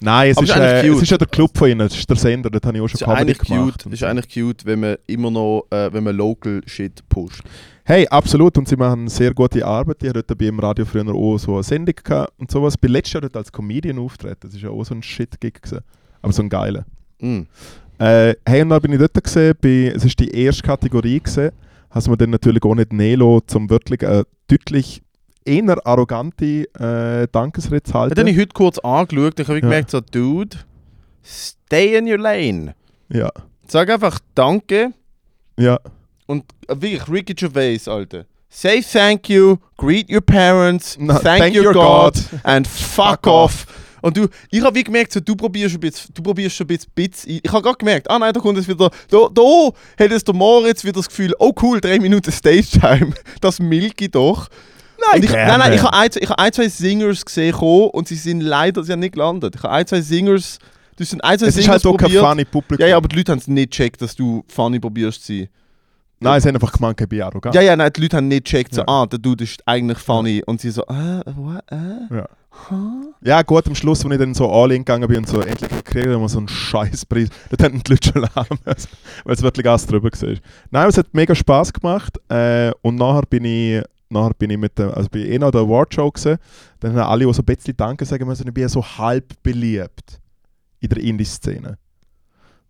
[0.00, 2.16] Nein, es ist, ist äh, es ist ja der Club von ihnen, es ist der
[2.16, 3.82] Sender, dort habe ich auch schon Comedy gemacht.
[3.82, 7.42] cute, ist eigentlich cute, wenn man immer noch, äh, wenn man Local Shit pusht.
[7.84, 8.56] Hey, absolut.
[8.56, 10.00] Und sie machen sehr gute Arbeit.
[10.00, 12.76] Die haben dort bei im Radio früher auch so eine Sendung gehabt und sowas.
[12.76, 14.38] Bin letztes Jahr dort als Comedian auftreten.
[14.42, 15.80] Das ist ja auch so ein Shit-Gig gewesen.
[16.22, 16.84] Aber so ein geiler.
[17.18, 17.40] Mm.
[17.98, 21.50] Äh, hey, und dann bin ich dort gesehen, es ist die erste Kategorie gesehen.
[21.90, 25.02] Hast mir dann natürlich auch nicht Nelo zum wirklich äh, deutlich
[25.50, 28.18] eher arrogante äh, Dankesrede halten.
[28.18, 29.60] habe ich heute kurz angeschaut und habe Ja.
[29.60, 30.56] gemerkt, so, Dude,
[31.24, 32.74] stay in your lane.
[33.08, 33.30] ja,
[33.68, 34.92] Sag einfach Danke
[35.58, 35.78] ja.
[36.26, 38.24] und äh, wirklich Ricky Gervais, Alter.
[38.48, 43.64] Say thank you, greet your parents, Na, thank, your God, and fuck, off.
[44.02, 46.68] Und du, ich habe wie gemerkt, so, du probierst ein bisschen, du probierst schon ein
[46.68, 49.70] bisschen, bisschen Ich habe gerade gemerkt, ah nein, da kommt es wieder, da, da
[50.04, 54.10] hat es der Moritz wieder das Gefühl, oh cool, drei Minuten Stage-Time, das milk ich
[54.10, 54.48] doch.
[55.12, 58.16] Nein, ich, nein, nein, ich habe ein, ich habe ein, zwei Singers gesehen und sie
[58.16, 59.54] sind leider sie haben nicht gelandet.
[59.56, 60.58] Ich habe ein, zwei Singers,
[60.96, 62.82] du sind ein, zwei es ist Singers halt auch kein funny Publikum.
[62.84, 65.48] Ja, ja, aber die Leute haben es nicht gecheckt, dass du funny probierst zu sein.
[66.22, 67.54] Nein, sie haben einfach gemeint, ich bin arrogant.
[67.54, 68.88] Ja, ja, nein, die Leute haben nicht gecheckt, so, Ja.
[68.88, 70.42] ah, der Dude ist eigentlich funny.
[70.44, 72.14] Und sie so, äh, what, äh?
[72.14, 72.28] Ja.
[72.68, 73.14] Huh?
[73.22, 75.70] Ja, gut, am Schluss, als ich dann so all in gegangen bin und so endlich
[75.70, 78.22] gekriegt habe, so einen Scheißpreis, dann haben die Leute schon
[78.66, 78.88] müssen,
[79.24, 80.34] weil es wirklich alles drüber war.
[80.70, 84.78] Nein, es hat mega Spass gemacht äh, und nachher bin ich, nachher bin ich mit
[84.78, 86.38] dem, also bin ich eh noch der Awardshow gesehen,
[86.80, 89.42] dann haben alle auch so ein bisschen Danke sagen müssen, ich bin ja so halb
[89.42, 90.20] beliebt
[90.80, 91.78] in der Indie-Szene.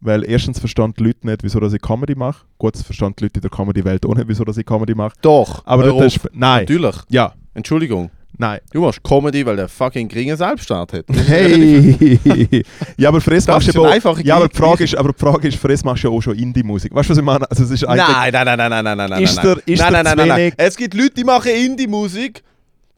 [0.03, 2.47] Weil erstens verstanden die Leute nicht, wieso dass ich Comedy mache.
[2.57, 5.15] Gut, es verstanden die Leute in der Comedy-Welt auch nicht, wieso dass ich Comedy mache.
[5.21, 6.97] Doch, Aber das ist, nein, Natürlich.
[7.11, 8.11] ja, Entschuldigung.
[8.39, 8.61] Nein.
[8.73, 11.05] Du machst Comedy, weil der fucking geringe Selbststart hat.
[11.27, 12.65] Hey!
[12.97, 15.59] ja, aber Das machst du einfache ja, aber die Frage ist, aber die Frage ist,
[15.59, 16.95] für das machst ja auch schon Indie-Musik.
[16.95, 17.51] Weißt du, was ich meine?
[17.51, 18.07] Also es ist eigentlich...
[18.17, 19.23] Nein, nein, nein, nein, nein, nein, nein, nein.
[19.23, 19.47] Ist nein.
[19.47, 20.53] der- ist nein, nein, nein, nein, nein.
[20.57, 22.43] Es gibt Leute, die machen Indie-Musik.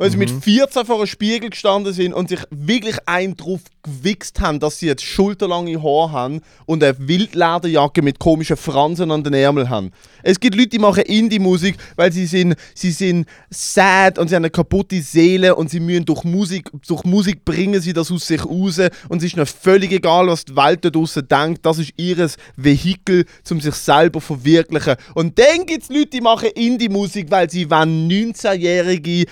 [0.02, 4.40] Weil sie mit 14 vor einem Spiegel gestanden sind und sich wirklich einen drauf gewichst
[4.40, 9.34] haben, dass sie jetzt schulterlange Haare haben und eine Wildlederjacke mit komischen Fransen an den
[9.34, 9.92] Ärmeln haben.
[10.24, 14.42] Es gibt Leute, die machen Indie-Musik, weil sie sind, sie sind sad und sie haben
[14.42, 18.44] eine kaputte Seele und sie müssen durch Musik, durch Musik bringen sie das aus sich
[18.44, 21.64] raus und es ist ihnen völlig egal, was die Welt da draussen denkt.
[21.64, 24.96] Das ist ihr Vehikel, um sich selber zu verwirklichen.
[25.14, 29.26] Und dann gibt es Leute, die machen Indie-Musik, weil sie wollen 19-jährige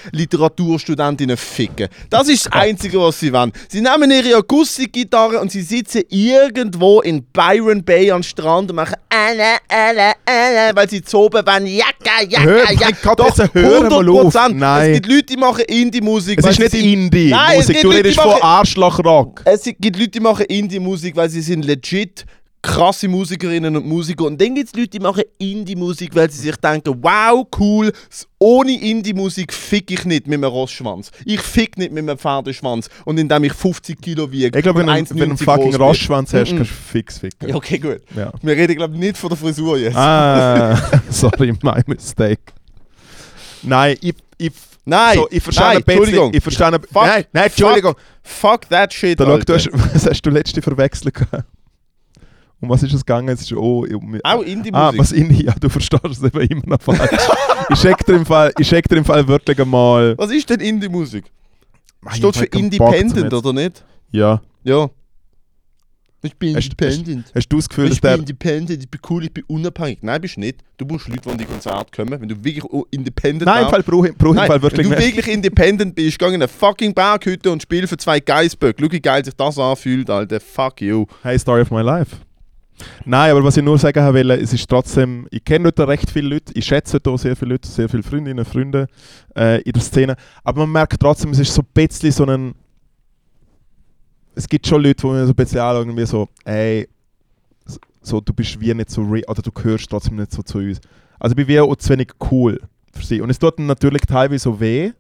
[0.60, 1.88] Literaturstudentinnen ficken.
[2.08, 3.52] Das ist das Einzige, was sie wollen.
[3.68, 8.96] Sie nehmen ihre Akustikgitarre und sie sitzen irgendwo in Byron Bay am Strand und machen
[9.08, 11.66] alle, alle, alle, weil sie zoben wollen.
[11.66, 12.96] Jacka, jacka, jacka.
[13.02, 14.34] Gott, Doch, jetzt hör mal auf.
[14.34, 14.54] 100%.
[14.54, 14.90] Nein.
[14.90, 16.38] Es gibt Leute, die machen Indie-Musik.
[16.38, 17.30] Es ist nicht sind- Indie.
[17.30, 19.42] Nein, es Musik, gibt du redest von Arschlochrock.
[19.44, 22.24] es gibt Leute, die machen Indie-Musik, weil sie sind legit
[22.62, 24.24] krasse Musikerinnen und Musiker.
[24.24, 27.92] Und dann gibt es Leute, die machen Indie-Musik, weil sie sich denken, wow, cool,
[28.38, 31.10] ohne Indie-Musik fick ich nicht mit einem Rossschwanz.
[31.24, 32.88] Ich fick nicht mit einem Pferdeschwanz.
[33.04, 34.56] Und indem ich 50 Kilo wiege.
[34.58, 35.74] Ich glaube, wenn, wenn du einen 1,90 fucking.
[35.76, 37.48] Rostschwanz hast, kannst du fix ficken.
[37.48, 38.00] Ja, okay, gut.
[38.14, 38.32] Ja.
[38.42, 39.96] Wir reden, glaube ich, nicht von der Frisur jetzt.
[39.96, 40.76] Ah,
[41.10, 42.40] sorry, my mistake.
[43.62, 44.52] Nein, ich, ich,
[44.84, 46.34] Nein, so, ich verstehe nein, ein bisschen.
[46.34, 47.94] Ich verstehe Fuck, nein, nein, Entschuldigung.
[48.22, 49.44] Fuck that shit, Da, Alter.
[49.44, 51.44] du hast, was hast du letzte Verwechslung gehabt?
[52.62, 53.28] Um was ist es gegangen?
[53.30, 54.98] Es ist, oh, um, Auch Ah, Indie-Musik.
[55.00, 57.00] was in ja, du verstehst es eben immer noch falsch.
[57.70, 60.16] ich check dir im Fall, ich dir im Fall wirklich einmal.
[60.18, 61.24] was ist denn Indie-Musik?
[62.12, 63.84] Steht ich für Independent, oder nicht?
[64.10, 64.40] Ja.
[64.64, 64.88] Ja.
[66.22, 67.32] Ich bin Hast- independent.
[67.34, 68.18] Hast du das Gefühl, dass Ich bin der.
[68.18, 70.00] independent, ich bin cool, ich bin unabhängig.
[70.02, 70.58] Nein, bist du nicht.
[70.76, 72.20] Du musst Leute, die an die Konzerte kommen.
[72.20, 74.84] Wenn du wirklich o- independent Nein, im Fall brauche ich, brauch ich Nein, Fall wirklich
[74.86, 75.16] wenn du nicht.
[75.16, 78.82] wirklich independent bist, geh in eine fucking Berghütte und spiel für zwei Geissböcke.
[78.84, 80.40] Schau, wie geil sich das anfühlt, Alter.
[80.40, 81.06] Fuck you.
[81.22, 82.16] Hey, Story of my life.
[83.04, 86.28] Nein, aber was ich nur sagen wollte, es ist trotzdem, ich kenne dort recht viele
[86.28, 88.86] Leute, ich schätze dort sehr viele Leute, sehr viele Freundinnen, Freunde
[89.36, 92.54] äh, in der Szene, aber man merkt trotzdem, es ist so ein bisschen so ein,
[94.34, 96.88] es gibt schon Leute, die mir so ein bisschen anschauen, irgendwie so, ey,
[98.02, 100.80] so, du bist wie nicht so real, oder du gehörst trotzdem nicht so zu uns.
[101.18, 102.60] Also ich bin wie auch zu wenig cool
[102.92, 103.20] für sie.
[103.20, 104.92] Und es tut natürlich teilweise so weh.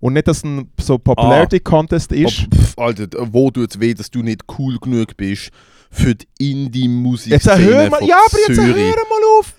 [0.00, 2.48] Und nicht, dass es ein so Popularity Contest ist.
[2.52, 5.50] Oh, pff, Alter, wo tut es weh, dass du nicht cool genug bist
[5.94, 7.32] für die Indie-Musik?
[7.32, 9.54] Jetzt hör mal, ja, aber jetzt hör mal auf!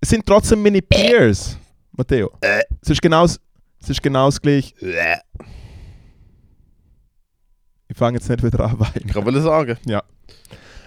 [0.00, 1.58] Es sind trotzdem meine Peers,
[1.92, 2.30] Matteo.
[2.80, 3.38] Es ist genau, es
[3.86, 4.74] ist genau das gleiche.
[7.88, 9.08] Ich fange jetzt nicht wieder an weinen.
[9.08, 9.76] Ich wollte sagen.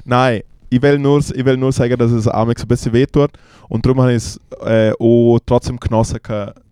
[0.05, 3.31] Nein, ich will nur, ich will nur sagen, dass es auch ein bisschen wehtut.
[3.69, 6.19] Und darum habe ich es äh, auch trotzdem genossen,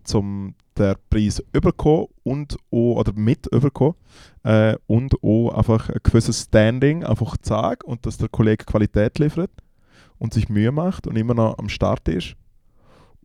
[0.04, 3.94] zum den Preis überkommen und auch, oder mit überkommen.
[4.44, 9.50] Äh, und auch einfach ein gewisses Standing einfach zeigen und dass der Kollege Qualität liefert
[10.18, 12.34] und sich Mühe macht und immer noch am Start ist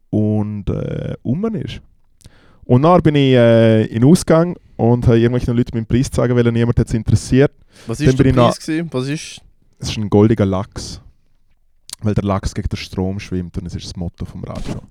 [0.10, 1.82] und äh, um ist.
[2.66, 6.52] Und dann bin ich äh, in Ausgang und habe irgendwelchen Leuten meinen Preis zeigen, weil
[6.52, 7.52] niemand jetzt interessiert.
[7.88, 8.60] Was Dann ist bin der Preis?
[8.60, 8.90] gewesen?
[8.92, 9.42] Was ist.
[9.80, 11.02] Es ist ein goldiger Lachs.
[12.02, 14.82] Weil der Lachs gegen den Strom schwimmt und es ist das Motto vom Radio.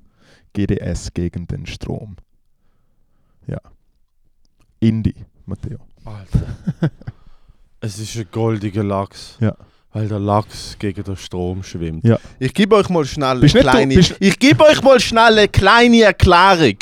[0.54, 2.16] GDS gegen den Strom.
[3.46, 3.60] Ja.
[4.80, 5.14] Indie,
[5.46, 5.78] Matteo.
[6.04, 6.56] Alter.
[7.80, 9.36] es ist ein goldiger Lachs.
[9.40, 9.56] Ja.
[9.92, 12.04] Weil der Lachs gegen den Strom schwimmt.
[12.04, 12.18] Ja.
[12.38, 13.94] Ich gebe euch mal schnell eine kleine.
[13.94, 16.76] ich gebe euch mal schnell eine kleine Erklärung.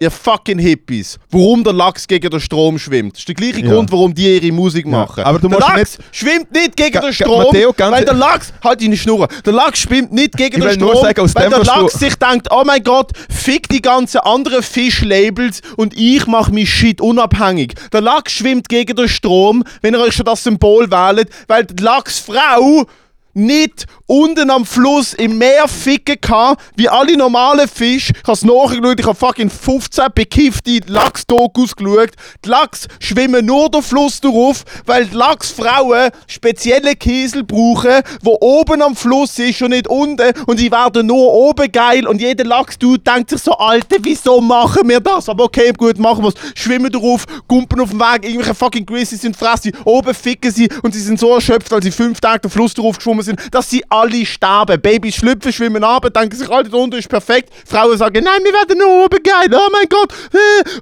[0.00, 3.14] Ihr fucking Hippies, warum der Lachs gegen den Strom schwimmt.
[3.14, 3.72] Das ist der gleiche Ja.
[3.72, 5.24] Grund, warum die ihre Musik Ja, machen.
[5.24, 8.52] aber du der Lachs schwimmt nicht gegen Ga- den Strom, Matteo, weil der e- Lachs,
[8.62, 12.14] halt deine Schnurren, der Lachs schwimmt nicht gegen den Strom, sagen, weil der Lachs sich
[12.14, 17.74] denkt, oh mein Gott, fick die ganzen anderen Fischlabels und ich mache mich shit unabhängig.
[17.92, 21.82] Der Lachs schwimmt gegen den Strom, wenn ihr euch schon das Symbol wählt, weil die
[21.82, 22.86] Lachsfrau
[23.34, 28.12] nicht unten am Fluss im Meer ficken kann, wie alle normalen Fische.
[28.14, 32.10] Ich habe es nachgeschaut, ich habe fucking 15 bekiffte Lachs-Dokus geschaut.
[32.44, 38.82] Die Lachs schwimmen nur den Fluss drauf, weil die Lachsfrauen spezielle Kiesel brauchen, wo oben
[38.82, 40.32] am Fluss ist und nicht unten.
[40.46, 42.06] Und die werden nur oben geil.
[42.06, 45.28] Und jeder Lachs-Dude denkt sich so, Alter, wieso machen wir das?
[45.28, 46.34] Aber okay, gut, machen wir es.
[46.54, 50.94] Schwimmen drauf, gumpen auf dem Weg, irgendwelche fucking Grizzlies sind fressen, oben ficken sie und
[50.94, 53.84] sie sind so erschöpft, weil sie fünf Tage den Fluss drauf geschwommen sind, dass sie
[54.00, 54.80] alle sterben.
[54.80, 57.50] Babys schlüpfen, schwimmen ab, denken sich, Alter, da unten ist perfekt.
[57.66, 60.12] Frauen sagen, nein, wir werden nur oben geil, oh mein Gott.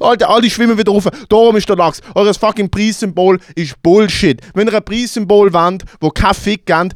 [0.00, 1.08] Alter, alle schwimmen wieder rauf.
[1.28, 2.00] Darum ist der Lachs.
[2.14, 4.40] Eures fucking Preissymbol ist Bullshit.
[4.54, 6.94] Wenn ihr ein Preissymbol wollt, wo kein Fick gebt,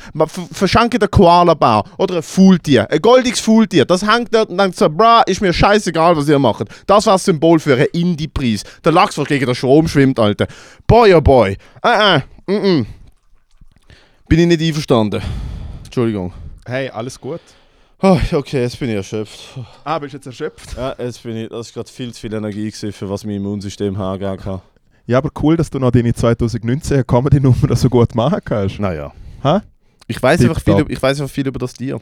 [0.53, 2.91] verschenkt ein Koala-Bär oder ein Fuhltier.
[2.91, 3.85] Ein goldiges Fuhltier.
[3.85, 6.67] Das hängt dort und denkt so, bra, ist mir scheißegal, was ihr macht.
[6.87, 8.63] Das war das Symbol für einen Indie-Preis.
[8.85, 10.47] Der Lachs, der gegen den Strom schwimmt, Alter.
[10.87, 11.57] Boy, oh boy.
[11.83, 12.87] Äh, äh, mm, mm.
[14.29, 15.23] Bin ich nicht einverstanden.
[15.91, 16.33] Entschuldigung.
[16.65, 17.41] Hey, alles gut.
[18.01, 19.59] Oh, okay, jetzt bin ich erschöpft.
[19.83, 20.77] Ah, bist du jetzt erschöpft?
[20.77, 23.35] Ja, jetzt bin ich, das ist gerade viel zu viel Energie gewesen, für was mein
[23.35, 24.63] Immunsystem hergegeben kann.
[25.07, 28.79] Ja, aber cool, dass du noch deine 2019 Comedy-Nummer so gut machen kannst.
[28.79, 29.13] Naja.
[29.43, 29.59] Hä?
[30.07, 32.01] Ich weiß einfach, viel, ich weiß einfach viel über das Tier.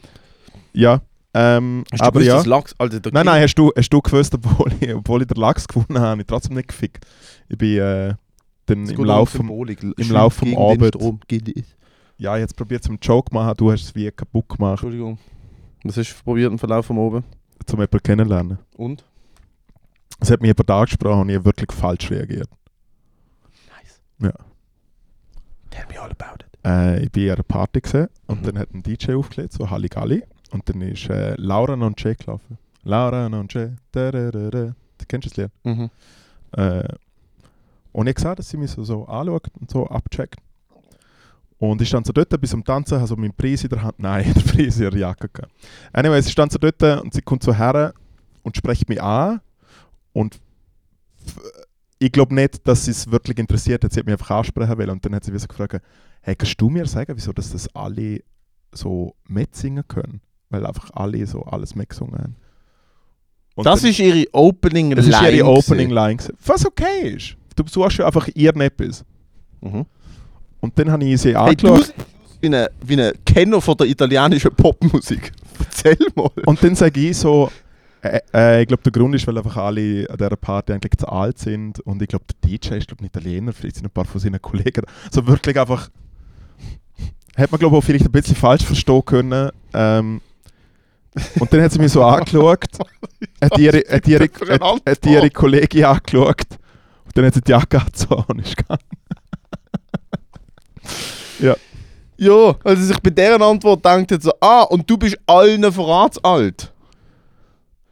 [0.71, 1.01] Ja.
[1.33, 2.49] Ähm, Hast du aber gewusst, ja.
[2.51, 5.67] Lachs, der Nein, nein, hast du, hast du gewusst, obwohl ich, obwohl ich den Lachs
[5.67, 7.07] gefunden habe, habe ich trotzdem nicht gefickt.
[7.47, 8.13] Ich bin äh,
[8.67, 10.95] dann im geht um Lauf vom, im Lauf vom Abend.
[12.19, 15.17] Ja, jetzt probiert zum Joke machen, du hast es wie kaputt gemacht, Entschuldigung.
[15.83, 17.23] Was hast du probiert im Verlauf von oben?
[17.71, 18.57] um jemanden kennenzulernen.
[18.77, 19.05] Und?
[20.19, 22.49] Es hat mich jemand angesprochen und ich habe wirklich falsch reagiert.
[23.69, 24.01] Nice.
[24.19, 24.33] Ja.
[25.69, 26.49] Tell me all about it.
[26.65, 28.45] Äh, ich bin an einer Party gesehen und Mhm.
[28.45, 30.23] dann hat ein DJ aufgelegt, so Halligalli.
[30.51, 32.57] Und dann ist äh, Laura non c'è gelaufen.
[32.83, 33.75] Laura non c'è.
[33.91, 34.65] Da, da, da, da.
[34.97, 35.51] Du kennst das Lied?
[35.63, 35.89] Mhm.
[36.53, 36.83] Äh,
[37.93, 40.39] und ich gesehen, dass sie mich so, so anschaut und so abcheckt.
[41.59, 43.95] Und ich stand so dort bis zum Tanzen, habe so meinen Preis in der Hand.
[43.99, 45.29] Nein, der Preis in der Jacke.
[45.29, 45.51] gehabt.
[45.93, 47.93] Anyway, sie stand so dort und sie kommt so her
[48.43, 49.41] und spricht mich an.
[50.13, 50.39] Und
[51.99, 53.91] ich glaube nicht, dass sie es wirklich interessiert hat.
[53.91, 54.89] Sie hat mich einfach ansprechen wollen.
[54.89, 55.81] Und dann hat sie wieder so gefragt,
[56.21, 58.21] hey, kannst du mir sagen, wieso dass das alle
[58.71, 60.21] so mitsingen können?
[60.49, 62.35] Weil einfach alle so alles mitgesungen haben.
[63.55, 66.17] Und Das dann- ist ihre Opening das ist ihre Line Opening Line.
[66.45, 67.35] Was okay ist.
[67.57, 69.03] Du suchst ja einfach ihren etwas.
[69.59, 69.85] Mhm.
[70.61, 71.93] Und dann habe ich sie Hey, angeschaut.
[72.41, 75.31] wie ein, wie ein Kenner von der italienischen Popmusik.
[75.59, 76.29] Erzähl mal.
[76.45, 77.51] und dann sage ich so,
[78.01, 81.07] äh, äh, ich glaube, der Grund ist, weil einfach alle an dieser Party eigentlich zu
[81.07, 81.79] alt sind.
[81.81, 84.41] Und ich glaube, der DJ ist glaub, ein Italiener, vielleicht sind ein paar von seinen
[84.41, 84.83] Kollegen.
[85.11, 85.89] So wirklich einfach.
[87.37, 89.49] Hat man, glaube ich, auch vielleicht ein bisschen falsch verstehen können.
[89.73, 90.21] Ähm,
[91.39, 92.65] und dann hat sie mich so angeschaut,
[93.41, 96.43] hat ihre, hat ihre, hat, hat ihre Kollegin angeschaut.
[97.05, 98.79] Und dann hat sie die Jacke angezogen und ist gegangen.
[102.21, 106.69] Ja, also sich bei deren Antwort denkt jetzt so, ah, und du bist allen verratsalt.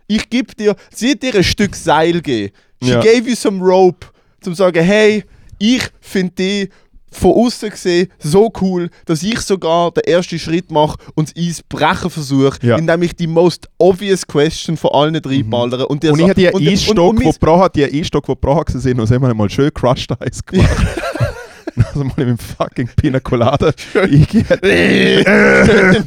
[0.05, 2.53] Ich gebe dir, sie hat dir ein Stück Seil gegeben.
[2.83, 2.99] She Ja.
[2.99, 4.05] gave you some rope,
[4.41, 5.23] zum zu sagen, hey,
[5.59, 6.69] ich finde die
[7.09, 11.63] von außen gesehen so cool, dass ich sogar den ersten Schritt mache und das Eis
[11.63, 12.75] brechen versuche, Ja.
[12.77, 15.87] indem ich die most obvious question von allen drei ballere.
[15.87, 18.99] Und, Und so- ich habe die Eisstock, wo mein- Praha, die Eisstock, wo Praha gesehen
[18.99, 20.69] und haben wir mal schön Crushed Eis gemacht.
[21.85, 24.45] also mal mit dem fucking Pina Colada eingehen.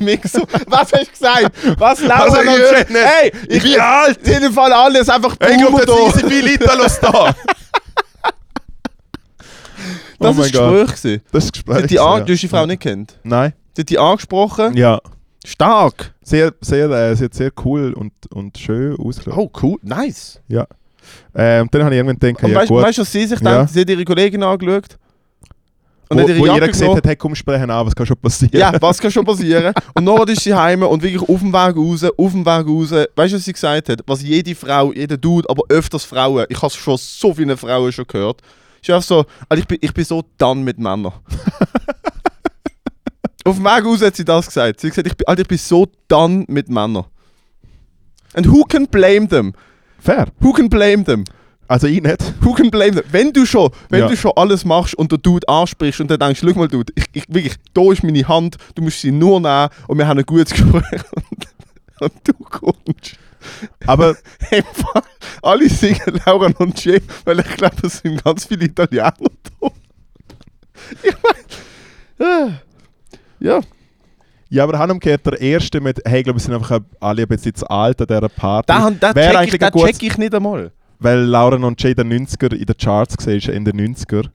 [0.01, 0.47] Mix so.
[0.67, 1.51] Was hast du gesagt?
[1.79, 3.05] Was Laura Also, ich nicht.
[3.05, 4.19] Hey, Ich bin alt!
[4.27, 6.19] In jedem Fall alles einfach Ich glaube, das da.
[6.19, 7.35] sind viele Italos da.
[10.19, 10.87] Das oh mein ist Gott.
[10.91, 11.21] Gespräch.
[11.33, 11.87] Das ist Gespräch.
[11.87, 12.21] die ja.
[12.21, 13.19] du hast die Frau nicht kennt.
[13.23, 13.55] Nein.
[13.75, 14.77] Sie hat die angesprochen.
[14.77, 15.01] Ja.
[15.47, 16.13] Stark.
[16.23, 19.35] Sehr, sehr, äh, sie hat sehr cool und, und schön ausgeschaut.
[19.39, 19.79] Oh, cool.
[19.83, 20.39] Nice.
[21.33, 22.83] Äh, und dann habe ich irgendwann gedacht, Und ja weißt du, gut.
[22.85, 23.57] weißt, was sie sich Ja.
[23.57, 23.73] denkt?
[23.73, 24.99] Sie hat ihre Kollegin angeschaut.
[26.13, 26.97] Und wo, wo gesagt genommen.
[26.97, 28.59] hat, hey, komm, sprechen an, was kann schon passieren.
[28.59, 29.73] Ja, was kann schon passieren?
[29.95, 32.91] Und nachher ist sie heim und wirklich auf dem Weg raus, auf dem Weg raus.
[33.15, 34.01] Weißt du, was sie gesagt hat?
[34.07, 38.09] Was jede Frau, jeder Dude, aber öfters Frauen, ich habe schon so viele Frauen schon
[38.09, 38.41] gehört.
[38.83, 41.13] Ist einfach so, also ich, bin, ich bin so dann mit Männern.
[43.45, 44.81] auf dem Weg raus hat sie das gesagt.
[44.81, 47.05] Sie hat gesagt, ich bin, Alter, ich bin so dann mit Männern.
[48.35, 49.53] And who can blame them?
[50.01, 50.27] Fair.
[50.41, 51.23] Who can blame them?
[51.71, 52.21] Also ich nicht.
[52.41, 53.05] Who can blame them?
[53.13, 54.09] Wenn du schon, wenn Ja.
[54.09, 57.05] du schon alles machst und der Dude ansprichst und dann denkst, schau mal, Dude, ich,
[57.13, 60.27] ich, wirklich, da ist meine Hand, du musst sie nur nehmen und wir haben ein
[60.27, 61.01] gutes Gespräch.
[61.15, 61.47] Und,
[62.01, 63.17] und du kommst.
[63.87, 64.17] Aber
[64.51, 65.03] Fall,
[65.43, 69.15] alle singen Laura non c'è, weil ich glaube, es sind ganz viele Italiener
[69.61, 69.69] da.
[71.05, 71.15] Ich
[72.19, 72.61] meine,
[73.39, 73.61] ja.
[74.49, 77.29] Ja, aber haben umgekehrt der Erste mit, hey, ich glaube, wir sind einfach alle ein
[77.29, 78.67] bisschen zu alt an dieser Party.
[78.67, 80.73] Da, da Wäre check, ich, da check ich nicht einmal.
[81.01, 84.29] Weil Laura non c'è in den 90er in den Charts in den 90er.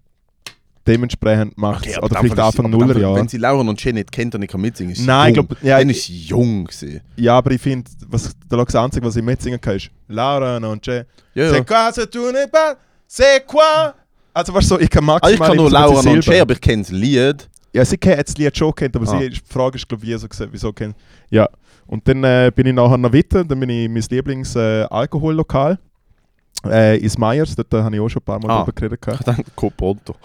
[0.87, 3.15] Dementsprechend macht es, aber oder vielleicht Anfang von- Nullerjahre.
[3.15, 5.47] Wenn sie Laura non c'è nicht kennt und nicht kann mitsingen, ist Nein, ich jung.
[5.47, 7.01] glaube, ja, Dann ist sie jung gewesen.
[7.15, 10.79] ja, aber ich finde, was der das Einzige, was ich mitsingen kann, ist Laura non
[10.79, 11.05] c'è.
[11.33, 12.75] Ja, C'est quoi, c'est tu n'es pas,
[13.07, 13.93] c'est quoi?
[14.33, 16.41] Also weißt du, so, ich kann maximal Also ich kann nur non c'è, Silber.
[16.41, 17.49] aber ich kenne das Lied.
[17.73, 19.19] Ja, sie kennt jetzt das Lied schon kennt, aber Ah.
[19.19, 20.95] sie, die Frage ist, glaube ich, wie so gesehen, wieso kennt.
[21.31, 21.47] Ja.
[21.87, 25.73] Und dann äh, bin ich nachher noch weiter, dann bin ich in mein Lieblings-Alkohollokal.
[25.73, 25.77] Äh,
[26.97, 28.59] ins Meyers, dort äh, habe ich auch schon ein paar Mal Ah.
[28.63, 29.01] drüber geredet.
[29.01, 29.21] gehabt.
[29.27, 30.15] Dann Coponto.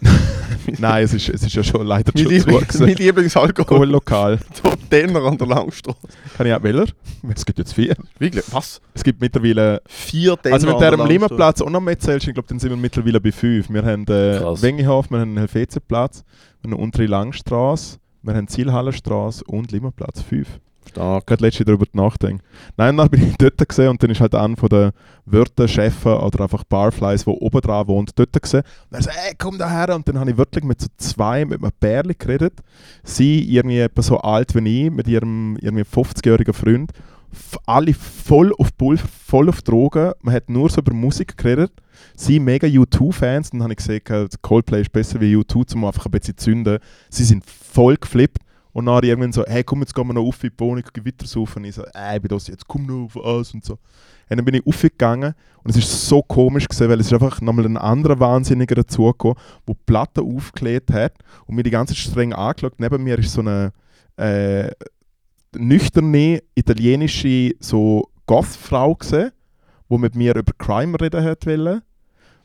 [0.78, 3.64] Nein, es ist, es ist ja schon leider Mein, schon zu Lieblings, mein Lieblingsalkohol.
[3.78, 4.38] Alkohollokal.
[4.90, 5.98] Denner an der Langstraße.
[6.36, 6.86] Kann ich auch Weller?
[7.34, 7.94] Es gibt jetzt vier.
[8.18, 8.44] Wirklich?
[8.50, 8.80] Was?
[8.94, 9.80] Es gibt mittlerweile.
[9.86, 11.06] Vier Denner Also, wenn du der am?
[11.08, 13.70] Limmerplatz auch noch mitzählst, ich glaube, dann sind wir mittlerweile bei fünf.
[13.70, 14.62] Wir haben äh, Krass.
[14.62, 16.24] Wengehof, wir haben einen Helvetiaplatz,
[16.62, 20.20] wir haben eine untere Langstraße, wir haben Zielhallenstraße und Limmerplatz.
[20.22, 20.48] Fünf.
[20.88, 21.26] Stark.
[21.26, 22.42] gerade letztens darüber nachdenken.
[22.76, 24.90] Nein, dann bin ich dort gesehen und dann ist halt einer von den
[25.26, 28.62] Wörterchefen oder einfach Barflies, der oben dran wohnt, dort gesehen.
[28.90, 29.94] Und er so, ey, komm da her.
[29.94, 32.60] Und dann habe ich wirklich mit so zwei, mit einem Bärli geredet.
[33.02, 36.92] Sie irgendwie etwa so alt wie ich, mit ihrem irgendwie 50-jährigen Freund.
[37.64, 40.12] Alle voll auf Pulver, voll auf Drogen.
[40.20, 41.72] Man hat nur so über Musik geredet.
[42.14, 43.50] Sie mega U2-Fans.
[43.50, 46.78] Dann habe ich äh, Coldplay ist besser wie U2, um einfach ein bisschen zu zünden.
[47.08, 48.38] Sie sind voll geflippt.
[48.72, 51.26] Und dann irgendwann so, hey, komm, jetzt gehen wir noch auf in die Wohnung, Gewitter
[51.26, 51.64] saufen.
[51.64, 53.74] Ich so, ey, ich bin das jetzt, komm noch auf uns und so.
[54.30, 57.42] Und dann bin ich aufgegangen und es ist so komisch gewesen, weil es ist einfach
[57.42, 59.36] nochmal ein anderer Wahnsinniger dazugekommen,
[59.68, 61.12] der die Platte aufgelegt hat
[61.46, 62.72] und mir die ganze Zeit streng angeschaut.
[62.78, 63.72] Neben mir ist so eine
[64.16, 64.70] äh,
[65.54, 69.32] nüchterne italienische so Goth-Frau gesehen,
[69.90, 71.64] die mit mir über Crime reden hat wollen.
[71.64, 71.82] Der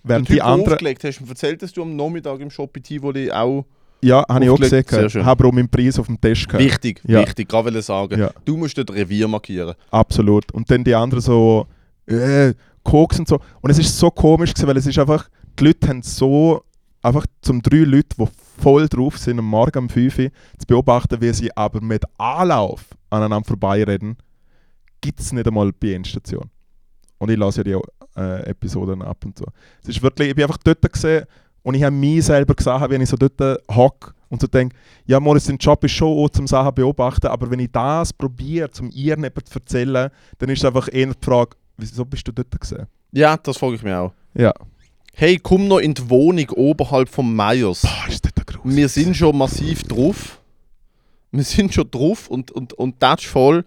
[0.03, 0.73] Während Typ, die der anderen...
[0.73, 3.65] aufgelegt hast, du mir erzählt, dass du am Nachmittag im Shop Tivoli auch...
[4.01, 4.86] Ja, habe ich auch gesehen.
[5.25, 6.63] Habe auch meinen Preis auf dem Tisch gehabt.
[6.63, 7.21] Wichtig, Ja.
[7.21, 8.19] wichtig, gerade wollte sagen.
[8.19, 8.31] Ja.
[8.45, 9.73] Du musst dort Revier markieren.
[9.91, 10.51] Absolut.
[10.51, 11.67] Und dann die anderen so,
[12.05, 13.39] äh, Koks und so.
[13.62, 15.29] Und es ist so komisch gewesen, weil es ist einfach,
[15.60, 16.63] die Leute haben so,
[17.01, 18.25] einfach zum drei Leute, die
[18.62, 22.86] voll drauf sind, am Morgen um 5 Uhr, zu beobachten, wie sie aber mit Anlauf
[23.10, 24.17] aneinander vorbeireden,
[25.01, 26.49] gibt es nicht einmal bei Endstation.
[27.17, 29.45] Und ich lasse ja die äh, Episoden ab und so.
[29.81, 31.25] Es ist wirklich, ich bin einfach dort gesehen
[31.67, 34.73] und ich habe mich selber gesehen, wie ich so dort hocke und so denke,
[35.06, 38.71] ja, Moritz, dein Job ist schon auch zum Sachen beobachten, aber wenn ich das probiere,
[38.71, 42.32] zum ihr jemandem zu erzählen, dann ist es einfach eher die Frage, wieso bist du
[42.32, 42.88] dort gesehen?
[43.12, 44.13] Ja, das frage ich mich auch.
[44.34, 44.53] Ja.
[45.13, 47.82] Hey, komm noch in die Wohnung oberhalb vom Meyers.
[47.82, 48.77] Boah, ist dort gruselig.
[48.77, 50.39] Wir sind schon massiv drauf.
[51.32, 53.65] Wir sind schon drauf und, und, und das ist voll.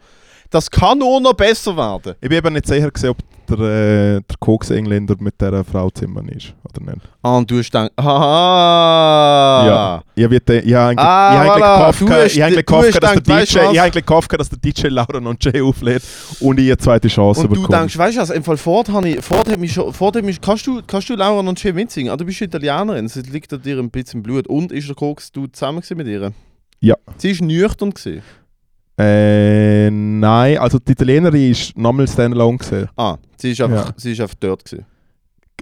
[0.50, 2.14] Das kann nur noch besser werden.
[2.20, 6.28] Ich bin eben nicht sicher, gewesen, ob der, äh, der Koks-Engländer mit dieser Frau Zimmern
[6.28, 7.08] ist oder nicht.
[7.22, 9.66] Ah, und du hast gedacht, haha.
[9.66, 10.02] Ja.
[10.14, 11.78] Ich habe ich hab eigentlich, Ah, ich hab eigentlich voilà.
[11.78, 13.44] gehofft, Du hast- eigentlich dass der gedacht, DJ, du was?
[13.72, 16.02] ich hab eigentlich gehofft, dass der DJ Laura und Jay auflädt
[16.40, 17.78] und ich eine zweite Chance Und du bekomme.
[17.78, 20.40] denkst, weißt du was, im Fall Ford, ich, Ford hat mich schon, Ford hat mich,
[20.40, 22.12] kannst du, kannst du Laura und Jay mitsingen?
[22.12, 24.46] Ah, du bist Italienerin, es liegt an dir ein bisschen im Blut.
[24.48, 26.32] Und ist der Koks du zusammen mit ihr?
[26.80, 26.96] Ja.
[27.18, 28.22] Sie ist nüchtern gewesen.
[29.00, 32.88] Äh, nein, also die Italienerin ist nochmal standalone gesehen.
[32.96, 33.94] Ah, sie ist einfach, Ja.
[33.96, 34.84] sie ist einfach dort gewesen.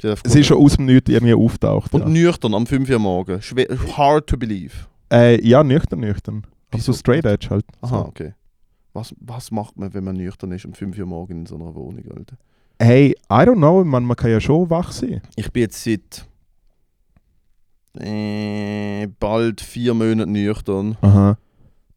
[0.01, 1.93] Sie einfach Sie ist schon aus dem Nichts irgendwie auftaucht.
[1.95, 3.41] Und Ja, nüchtern am 5 Uhr morgen.
[3.43, 4.73] Schwer, hard to believe.
[5.13, 6.47] äh, ja nüchtern, nüchtern.
[6.73, 7.65] Also straight edge halt.
[7.81, 8.05] Aha, So.
[8.07, 8.35] okay.
[8.93, 11.75] Was, was macht man, wenn man nüchtern ist um 5 Uhr morgen in so einer
[11.75, 12.37] Wohnung, Alter?
[12.81, 15.21] Hey, I don't know, man, man kann ja schon wach sein.
[15.37, 16.27] Ich bin jetzt seit
[17.99, 20.97] äh, bald vier Monaten nüchtern.
[21.01, 21.37] Aha.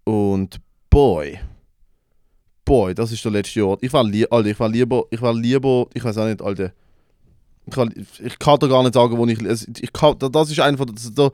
[0.03, 0.59] Und
[0.91, 1.39] boy,
[2.65, 3.81] boy, das ist der letzte Ort.
[3.81, 6.71] Ich war, li Alter, ich war lieber, ich war lieber, ich weiß auch nicht, Alter.
[7.65, 9.41] Ich kann, ich kann dir gar nicht sagen, wo ich.
[9.41, 10.85] es- ich kann, das ist einfach.
[10.85, 11.29] Das, da,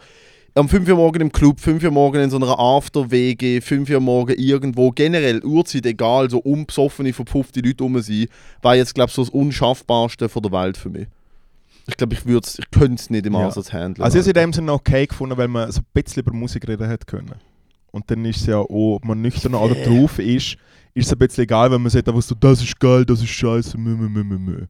[0.55, 3.99] am 5 Uhr morgen im Club, 5 Uhr morgen in so einer After-WG, 5 Uhr
[3.99, 8.25] morgen irgendwo, generell Uhrzeit egal, so unbesoffene, verpuffte Leute rum sein,
[8.63, 11.07] war jetzt, glaube ich, so das Unschaffbarste von der Welt für mich.
[11.87, 13.45] Ich glaube, ich, würd's- ich könnte es nicht im Ja.
[13.45, 14.03] Ansatz handeln.
[14.03, 16.33] Also ich habe es in dem Sinne okay gefunden, weil man so ein bisschen über
[16.33, 17.35] Musik reden hätte können.
[17.91, 20.57] Und dann ist es ja auch, ob man nüchtern oder drauf ist,
[20.93, 23.29] ist es ein bisschen egal, wenn man sagt, einfach so, das ist geil, das ist
[23.29, 24.65] scheiße, mö, mö, mö, mö, mö.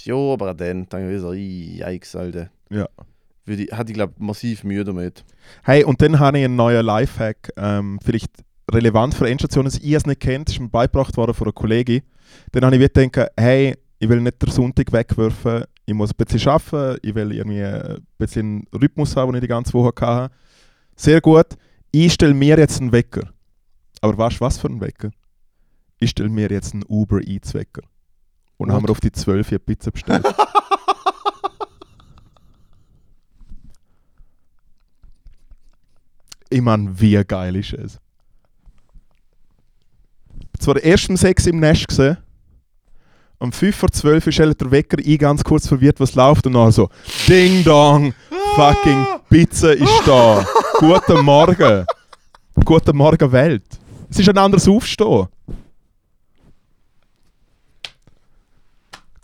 [0.00, 2.50] Ja, aber dann ich so, yikes, Alter.
[2.70, 2.88] Ja.
[3.44, 5.24] Würde ich, hatte ich, glaube massiv Mühe damit.
[5.64, 8.30] Hey, und dann habe ich einen neuen Lifehack, ähm, vielleicht
[8.70, 12.02] relevant für Endstationen, dass ihr es nicht kennt, ist mir beigebracht worden von einer Kollegin.
[12.52, 16.24] Dann habe ich wieder gedacht, hey, ich will nicht den Sonntag wegwerfen, ich muss ein
[16.24, 19.92] bisschen arbeiten, ich will irgendwie ein bisschen einen Rhythmus haben, den ich die ganze Woche
[20.00, 20.32] hatte.
[20.96, 21.46] Sehr gut,
[21.92, 23.32] ich stelle mir jetzt einen Wecker.
[24.00, 25.10] Aber weißt du, was für einen Wecker?
[25.98, 27.82] Ich stelle mir jetzt einen Uber Eats Wecker.
[28.56, 28.82] Und dann What?
[28.82, 30.24] haben wir auf die 12 hier Pizza bestellt.
[36.52, 37.98] Ich meine, wie geil ist es?
[40.58, 42.18] Zwar erst um 6 im Nest gesehen.
[43.38, 46.46] Um 5 vor 12 ist der Wecker ein, ganz kurz verwirrt, was läuft.
[46.46, 46.90] Und dann so,
[47.28, 48.12] Ding Dong,
[48.54, 50.44] fucking Pizza ist da.
[50.78, 51.86] Guten Morgen.
[52.64, 53.64] Guten Morgen, Welt.
[54.10, 55.28] Es ist ein anderes Aufstehen.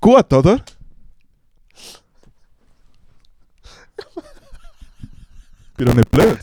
[0.01, 0.61] Gut, oder?
[5.77, 6.39] Bin doch nicht blöd.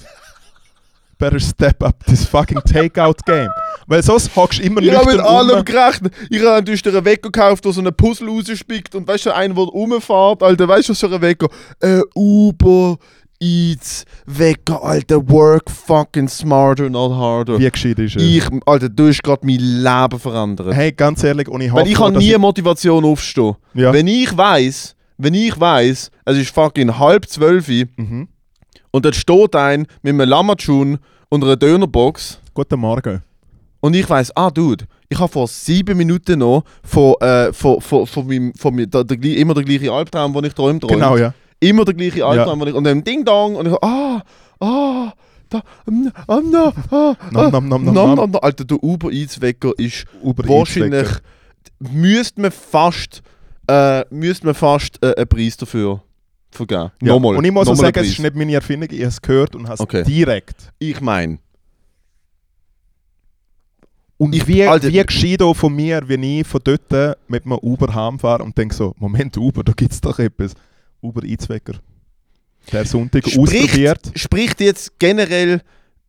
[1.23, 3.49] Better step up this fucking Takeout game.
[3.87, 5.65] Weil sonst hockst du immer Ich habe mit allem rum.
[5.65, 6.13] gerechnet.
[6.29, 9.53] Ich habe natürlich einen Wecker gekauft, der so einen Puzzle rausspickt und weißt du, einer,
[9.53, 11.47] der rumfährt, Alter, weißt du, was für ein Wecker?
[11.79, 12.97] Äh, Uber
[13.39, 17.59] Eats Wecker, Alter, work fucking smarter, not harder.
[17.59, 18.21] Wie gescheit ist es?
[18.23, 20.73] Ich, Alter, du hast gerade mein Leben verändert.
[20.73, 23.55] Hey, ganz ehrlich, ich hoffe, Weil ich habe dass nie Motivation aufstehen.
[23.73, 23.91] Ja.
[23.93, 28.27] Wenn ich weiß, wenn ich weiß, es ist fucking halb zwölf Mhm.
[28.93, 33.23] Und dort steht ein mit einem Lammertschun und einer Dönerbox, Guten Morgen.
[33.79, 38.05] Und ich weiss, ah, Dude, ich habe vor sieben Minuten noch von, äh, von, von,
[38.05, 40.93] von, meinem, von meinem, der, der, immer der gleiche Albtraum, den ich träume, träume.
[40.93, 41.33] Genau, ja.
[41.59, 42.61] Immer der gleiche Albtraum.
[42.61, 44.21] wo Ich, und dann Ding Dong und ich so, ah,
[44.59, 45.11] ah,
[45.49, 47.93] da, um, na, ah, Nom, ah, nom, nom.
[47.93, 48.35] nom, nom.
[48.35, 51.07] Alter, der Uber Eats Wecker ist Uber wahrscheinlich,
[51.79, 53.23] müsste man fast,
[53.67, 56.03] äh, müsste man fast äh, einen Preis dafür
[56.53, 56.91] vergeben.
[57.01, 57.13] Ja.
[57.13, 57.35] Nochmal.
[57.35, 59.63] Und ich muss auch sagen, es ist nicht meine Erfindung, ich habe es gehört und
[59.65, 60.03] habe es Okay.
[60.03, 60.71] direkt.
[60.79, 61.39] Ich meine,
[64.17, 67.57] Und Ich- wie, Alter- wie geschieht auch von mir, wenn ich von dort mit einem
[67.61, 70.53] Uber heimfahre und denke so, Moment, Uber, da gibt es doch etwas.
[71.01, 71.73] Uber Eizwecker.
[72.71, 73.99] Der Sonntag ausprobiert.
[74.05, 75.61] spricht, spricht jetzt generell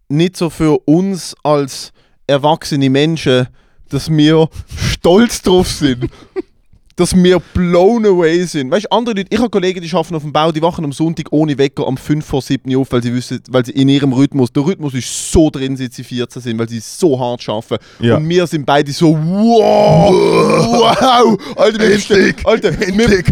[0.09, 1.92] nicht so für uns als
[2.28, 3.49] erwachsene Menschen,
[3.88, 4.49] dass wir
[4.92, 6.09] stolz drauf sind,
[6.97, 8.70] dass wir blown away sind.
[8.70, 10.92] Weißt du, andere Leute, ich habe Kollegen, die arbeiten auf dem Bau, die wachen am
[10.92, 14.12] Sonntag ohne Wecker um 5 vor 7 auf, weil sie wissen, weil sie in ihrem
[14.12, 17.84] Rhythmus, der Rhythmus ist so drin, seit sie 14 sind, weil sie so hart arbeiten.
[18.01, 18.16] Ja.
[18.16, 23.24] Und wir sind beide so, wow, wow, Alter, wir bestellen, Alter, wir, endlich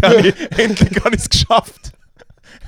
[0.57, 1.93] endlich habe ich es geschafft.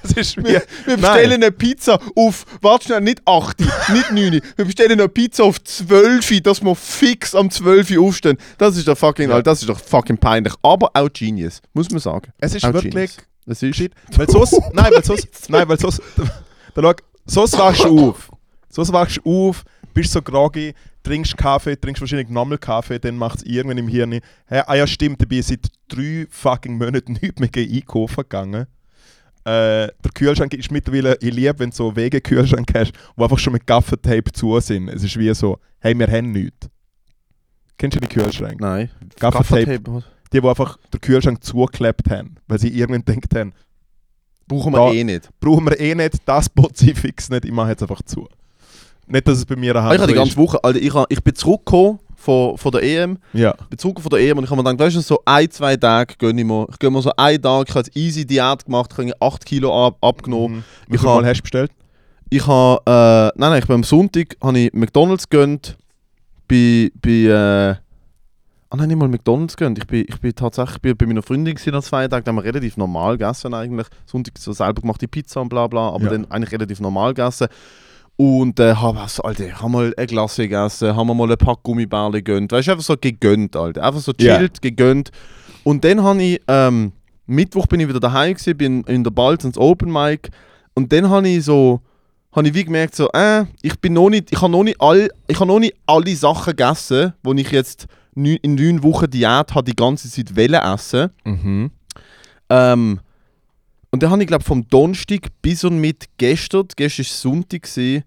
[0.06, 1.02] Es ist Wir, wir Nein.
[1.02, 4.42] bestellen eine Pizza auf, warte schnell, nicht 8, nicht 9.
[4.56, 8.38] Wir bestellen eine Pizza auf 12, dass wir fix am 12 aufstehen.
[8.58, 9.42] Das ist doch fucking, Ja.
[9.42, 10.54] Das ist doch fucking peinlich.
[10.62, 12.32] Aber auch Genius, muss man sagen.
[12.40, 13.18] Es ist Auch wirklich Genius.
[13.46, 13.94] Das ist Shit.
[14.16, 16.02] Weil sonst, nein, weil sonst, nein, weil sonst,
[16.74, 16.94] da schau,
[17.26, 18.32] sonst wachst du auf.
[18.70, 23.40] Sonst wachst du auf, bist so groggy, trinkst Kaffee, trinkst wahrscheinlich nochmal Kaffee, dann macht
[23.40, 27.50] es irgendwann im Hirn, hey, ah ja stimmt, bin seit drei fucking Monaten nicht mehr
[27.56, 28.66] einkaufen gegangen.
[29.46, 33.54] Äh, der Kühlschrank ist mittlerweile, ich liebe, wenn du so Wege-Kühlschrank hast, die einfach schon
[33.54, 34.90] mit Gaffetape zu sind.
[34.90, 36.68] Es ist wie so, hey, wir haben nichts.
[37.78, 38.62] Kennst du die Kühlschränke?
[38.64, 38.90] Nein.
[39.20, 39.80] Gaffertape.
[39.80, 43.54] Gaffertape Die, die einfach den Kühlschrank zugeklebt haben, weil sie irgendwann gedacht haben,
[44.48, 45.30] brauchen wir Da- eh nicht.
[45.40, 48.28] brauchen wir eh nicht, das Bot sie fix nicht, ich mache jetzt einfach zu.
[49.08, 51.36] Nicht, dass es bei mir Ah, ich habe die ganze Woche, Alter, ich, ich bin
[51.36, 53.18] zurückgekommen von, von der EM.
[53.34, 53.54] Ja.
[53.78, 56.16] zurück von der EM und ich habe mir gedacht, weißt du, so ein, zwei Tage
[56.18, 56.68] gönne ich mir.
[56.72, 59.88] Ich gönne mir so einen Tag, ich habe easy Diät gemacht, ich habe 8 Kilo
[59.88, 60.58] ab, abgenommen.
[60.58, 60.64] Mhm.
[60.88, 61.72] Wie Ich viel Mal hast du bestellt?
[62.32, 65.78] Ich habe, äh, nein, nein, ich bin am Sonntag, habe ich McDonalds gönnt,
[66.48, 67.76] bei, bei, äh,
[68.70, 71.56] ah nein, nicht mal McDonalds gönnt, ich bin, ich bin tatsächlich bei, bei meiner Freundin
[71.72, 75.42] nach zwei Tagen, da haben wir relativ normal gegessen eigentlich, Sonntag so selber gemachte Pizza
[75.42, 76.10] und bla bla, aber Ja.
[76.10, 77.48] dann eigentlich relativ normal gegessen.
[78.18, 81.64] Und äh, habe also, Alter, haben mal eine Glasse gegessen, haben wir mal ein Pack
[81.64, 82.52] Gummibärle gegönnt.
[82.52, 83.84] Weißt du, einfach so gegönnt, Alter.
[83.84, 85.12] Einfach so chillt, gegönnt.
[85.64, 86.94] Und dann habe ich, ähm,
[87.26, 90.30] Mittwoch bin ich wieder daheim gewesen, bin in der Balz ins Open Mic.
[90.76, 91.82] Und dann habe ich so,
[92.32, 95.10] habe ich wie gemerkt, so, äh, ich bin noch nicht, ich habe noch nicht all,
[95.28, 99.64] ich habe noch nicht alle Sachen gegessen, die ich jetzt in neun Wochen Diät habe,
[99.64, 101.10] die ganze Zeit wollen essen.
[101.26, 101.72] Mhm.
[102.50, 103.00] Ähm,
[103.96, 108.04] und dann habe ich, glaube vom Donnerstag bis und mit gestern, gestern war Sonntag, gewesen,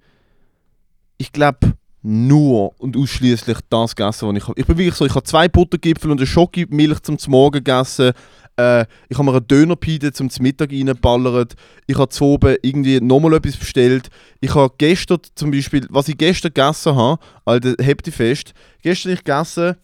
[1.16, 4.60] ich glaube, nur und ausschließlich das gegessen, was ich habe.
[4.60, 8.12] Ich bin wirklich so, ich habe zwei Buttergipfel und eine Schokimilch zum Morgen gegessen.
[8.58, 11.54] Äh, ich habe mir eine Dönerpide zum Mittag reingeballert.
[11.86, 14.10] Ich habe zu oben irgendwie nochmal etwas bestellt.
[14.42, 18.52] Ich habe gestern zum Beispiel, was ich gestern gegessen habe, Alter, hebt die fest.
[18.82, 19.76] Gestern habe ich gegessen,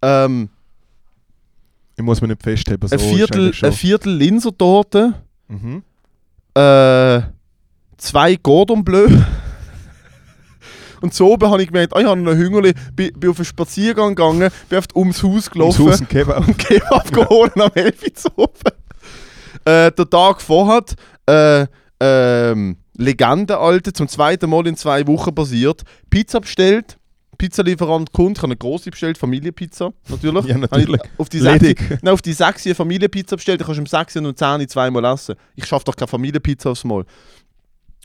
[0.00, 0.48] ähm,
[1.98, 2.88] Ich muss mir nicht festheben.
[2.88, 5.20] So ein, Viertel, ein Viertel Linsertorte.
[5.62, 5.82] Mhm.
[6.54, 7.22] äh,
[7.96, 9.08] zwei Cordon Bleu.
[11.00, 13.44] Und so oben habe ich gemerkt, ah, ich habe noch Hüngerli, bin, bin auf einen
[13.44, 16.38] Spaziergang gegangen, bin einfach ums Haus Ums gelaufen Haus und Kebab.
[16.48, 18.52] und Kebab geholt am 11 Uhr zu oben.
[19.66, 20.82] Äh, der Tag vorher,
[21.26, 21.66] äh,
[22.00, 25.82] ähm, Legende, Alter, zum zweiten Mal in zwei Wochen passiert.
[26.08, 26.96] Pizza bestellt,
[27.34, 30.44] Pizzalieferant kommt, ich habe eine große bestellt, Familienpizza, natürlich.
[30.46, 31.00] Ja, natürlich.
[31.02, 32.02] Ich Auf die sechs, Ledig.
[32.02, 35.04] Nein, auf die 6 eine Familienpizza bestellt, du kannst um 6 und um 10 zweimal
[35.04, 35.36] essen.
[35.56, 37.04] Ich schaffe doch keine Familienpizza aufs Mal.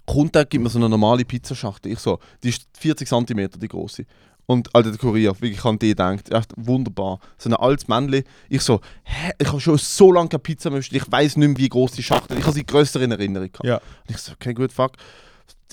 [0.06, 1.92] Kommt der, gibt mir so eine normale Pizzaschachtel.
[1.92, 4.06] Ich so, die ist 40 cm, die große.
[4.50, 7.20] Und Alter, der Kurier, wirklich an die denkt, echt wunderbar.
[7.38, 8.24] So ein altes Männchen.
[8.50, 11.48] Ich so, hä, ich habe schon so lange keine Pizza mehr bestellt, ich weiß nicht
[11.50, 12.40] mehr, wie groß die Schachtel ist.
[12.40, 13.64] Ich habe sie grösser in Erinnerung gehabt.
[13.64, 13.76] Ja.
[13.76, 14.94] Und ich so, okay, gut, fuck.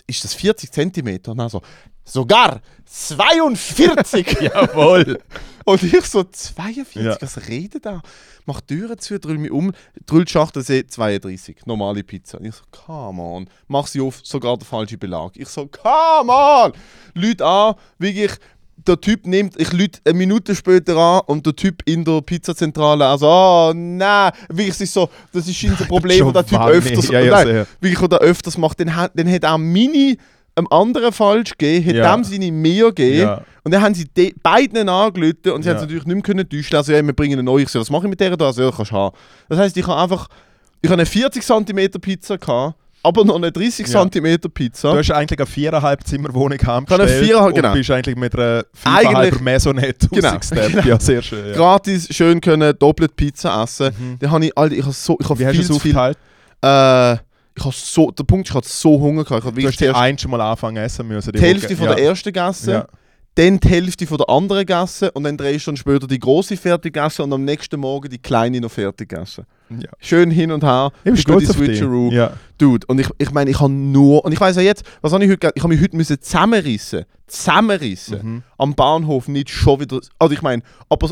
[0.06, 1.20] Ist das 40 cm?
[1.28, 1.62] Und dann so,
[2.06, 4.38] sogar 42!
[4.40, 5.18] Jawohl.
[5.64, 7.16] Und ich so, 42, Ja.
[7.20, 8.00] was redet da?
[8.44, 9.72] Mach Türen zu, drüll mich um,
[10.06, 12.38] drüll die Schachtel, sehe 32, normale Pizza.
[12.38, 13.48] Und ich so, come on.
[13.66, 15.32] Mach sie auf, sogar der falsche Belag.
[15.34, 16.72] Ich so, come on!
[17.14, 18.30] Leute an, wirklich,
[18.76, 23.04] der Typ nimmt, ich lüte eine Minute später an und der Typ in der Pizzazentrale,
[23.04, 27.08] also, oh nein, wirklich, es ist so, das ist ein Problem, wo der Typ öfters,
[27.08, 27.66] Ja, ja, nein, sehr.
[27.80, 30.16] wirklich, der öfters macht, hat- dann hat auch meine
[30.56, 32.14] einem anderen falsch gegeben, hat Ja.
[32.16, 33.18] dem seine mehr gegeben.
[33.20, 33.42] Ja.
[33.62, 35.74] Und dann haben sie de- beiden angelötet und sie Ja.
[35.74, 36.76] haben es natürlich nicht mehr können täuschen.
[36.76, 37.66] Also, ja, wir bringen eine neue.
[37.68, 38.46] So, was mache ich mit der da?
[38.46, 39.14] Also, ja, kannst du haben.
[39.48, 40.28] Das heisst, ich habe einfach
[40.82, 44.08] ich habe eine 40 cm Pizza gehabt, aber noch eine 30 Ja.
[44.08, 44.92] cm Pizza.
[44.92, 47.72] Du hast eigentlich eine viereinhalb Zimmerwohnung eine heimgestellt und genau.
[47.72, 50.80] bist eigentlich mit einer Eigentlich- fünfeinhalber Maisonette Genau, genau.
[50.86, 51.48] Ja, sehr schön.
[51.48, 51.54] Ja.
[51.54, 53.90] Gratis, schön können, doppelt Pizza essen.
[53.98, 54.16] Mhm.
[54.20, 55.80] Da habe ich, Alter, ich habe so, ich habe Wie hast viel du es zu
[55.80, 55.96] viel.
[55.96, 56.18] aufgeteilt?
[56.62, 57.16] Äh,
[57.56, 59.40] ich habe so, der Punkt ist, ich hatte so Hunger gehabt.
[59.40, 61.32] Ich habe Du wirklich die zuerst ein schon mal anfangen essen müssen.
[61.32, 61.94] die Hälfte von ja.
[61.94, 62.86] der ersten Gasse, Ja.
[63.34, 67.22] dann die Hälfte von der anderen Gasse und dann drei Stunden später die große Fertiggasse
[67.22, 69.46] und am nächsten Morgen die kleine noch Fertiggasse.
[69.70, 69.90] Ja.
[69.98, 70.92] Schön hin und her.
[71.04, 71.46] Ich bin die.
[71.46, 72.10] Switcheroo.
[72.12, 72.32] Ja.
[72.58, 75.24] Dude, und ich, ich meine, ich habe nur, und ich weiß ja jetzt, was habe
[75.24, 78.42] ich heute, ich habe mich heute müssen zusammenrissen, zusammenrissen, Mhm.
[78.58, 80.62] am Bahnhof nicht schon wieder, also ich meine,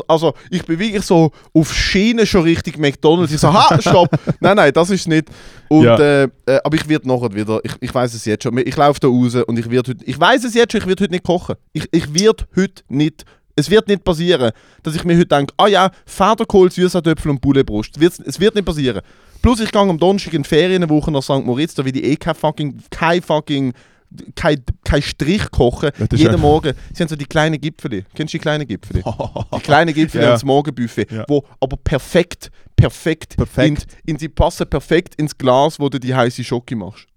[0.07, 4.55] also ich bin wirklich so auf Schiene schon Richtung McDonalds, ich so, ha, stopp, nein,
[4.55, 5.27] nein, das ist nicht,
[5.69, 5.97] und, Ja.
[5.99, 8.99] äh, äh, aber ich werde nachher wieder, ich, ich weiß es jetzt schon, ich laufe
[8.99, 11.23] da raus und ich werde heute, ich weiß es jetzt schon, ich werde heute nicht
[11.25, 13.23] kochen, ich, ich werde heute nicht,
[13.55, 14.51] es wird nicht passieren,
[14.83, 18.65] dass ich mir heute denke, ah ja, Federkohl, Süßkartoffeln und Boulebrust, Wird's- es wird nicht
[18.65, 19.01] passieren.
[19.41, 21.45] Plus ich gehe am Donnerstag in die Ferienwoche nach St.
[21.45, 23.73] Moritz, da will ich eh kein fucking, kein fucking,
[24.35, 25.91] kein, kein Strich kochen.
[26.11, 26.73] Jeden ja- Morgen.
[26.93, 28.05] Sie haben so die kleinen Gipfeli.
[28.13, 29.03] Kennst du die kleinen Gipfeli?
[29.55, 30.29] Die kleinen Gipfeli Ja.
[30.31, 31.25] ans Morgenbuffet, Ja.
[31.27, 33.87] wo aber perfekt, perfekt, Perfekt.
[34.05, 37.07] In, in, sie passen perfekt ins Glas, wo du die heiße Schoki machst.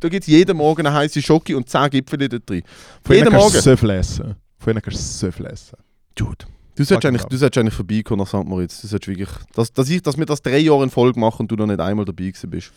[0.00, 2.62] Da gibt es jeden Morgen eine heiße Schoki und 10 Gipfeli da drin.
[3.02, 3.60] Von Jeden Morgen.
[3.60, 4.36] so viel essen.
[4.66, 5.76] Von ihnen kannst du so viel essen.
[6.16, 6.44] Dude.
[6.74, 8.44] Du solltest, eigentlich, du solltest eigentlich vorbeikommen nach St.
[8.44, 8.80] Moritz.
[8.80, 11.48] Du solltest wirklich, dass, dass, ich, dass wir das drei Jahre in Folge machen und
[11.52, 12.72] du noch nicht einmal dabei gewesen bist.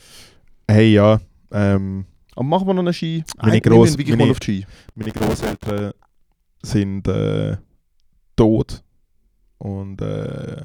[0.67, 1.19] Hey, ja.
[1.51, 3.23] Ähm, Aber machen wir noch einen Ski?
[3.37, 4.67] Meine Ein- wir Gross- wirklich meine- mal auf Ski.
[4.93, 5.93] meine Großeltern
[6.61, 7.57] sind äh,
[8.35, 8.83] tot.
[9.57, 10.61] Und äh,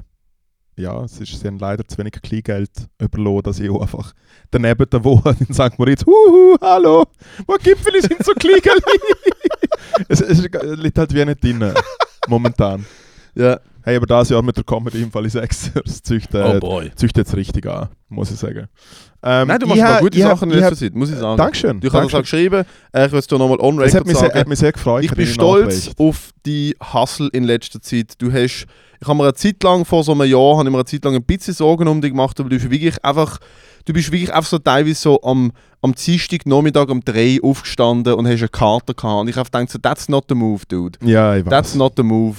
[0.77, 4.13] ja, es ist, sie haben leider zu wenig Kleingeld überlassen, dass ich auch einfach
[4.51, 5.79] daneben da wohne in St.
[5.79, 6.05] Moritz.
[6.05, 7.05] Huhu, hallo,
[7.47, 8.83] wo Gipfel sind so Kleingeld?
[10.09, 11.73] es, es liegt halt wie nicht drin,
[12.29, 12.85] momentan.
[13.35, 13.61] Ja.
[13.85, 15.81] Hey, aber das Jahr mit der Comedy im Fall ist extra.
[15.85, 16.63] Das züchtet,
[16.97, 18.67] züchtet jetzt richtig an, muss ich sagen.
[19.23, 21.17] Ähm, Nein, du ich machst mal hab- gute ich Sachen in letzter Zeit, muss ich
[21.17, 21.37] sagen.
[21.37, 21.81] Dankeschön.
[21.81, 22.21] Du hast das auch Dankeschön.
[22.23, 22.65] geschrieben.
[22.93, 24.41] Äh, ich will es dir nochmal on Es hat record mich, sehr, sagen.
[24.41, 25.05] hat mich sehr gefreut.
[25.05, 26.01] Ich bin stolz Nachricht.
[26.01, 28.15] auf die Hustle in letzter Zeit.
[28.19, 28.67] Du hast,
[29.01, 31.05] ich habe mir eine Zeit lang, vor so einem Jahr, habe ich mir eine Zeit
[31.05, 33.39] lang ein bisschen Sorgen um dich gemacht, aber du bist wirklich einfach,
[33.85, 38.27] du bist wirklich einfach so teilweise so am, am Dienstag Nachmittag um 3 aufgestanden und
[38.27, 39.21] hast eine Karte gehabt.
[39.21, 40.99] Und ich habe gedacht, so, that's not the move, dude.
[41.03, 41.51] Ja, ich weiß.
[41.51, 42.37] That's not the move.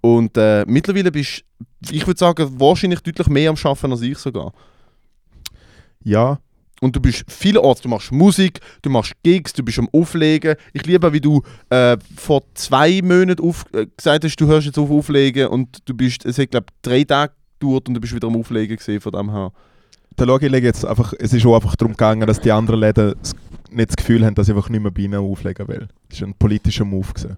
[0.00, 1.44] Und äh, mittlerweile bist
[1.90, 4.52] ich würde sagen, wahrscheinlich deutlich mehr am Schaffen als ich sogar.
[6.02, 6.38] ja,
[6.80, 10.56] Und du bist vielerorts, du machst Musik, du machst Gigs, du bist am Auflegen.
[10.72, 14.78] Ich liebe, wie du äh, vor zwei Monaten auf, äh, gesagt hast, du hörst jetzt
[14.78, 18.28] auf Auflegen und du bist, es hat glaube drei Tage gedauert und du bist wieder
[18.28, 19.52] am Auflegen gesehen von dem her.
[20.18, 23.14] der Logi legt jetzt einfach, es ist auch einfach darum gegangen, dass die anderen Läden
[23.70, 25.88] nicht das Gefühl haben, dass ich einfach nicht mehr bei ihnen auflegen will.
[26.08, 27.12] Das war ein politischer Move.
[27.12, 27.36] Gewesen.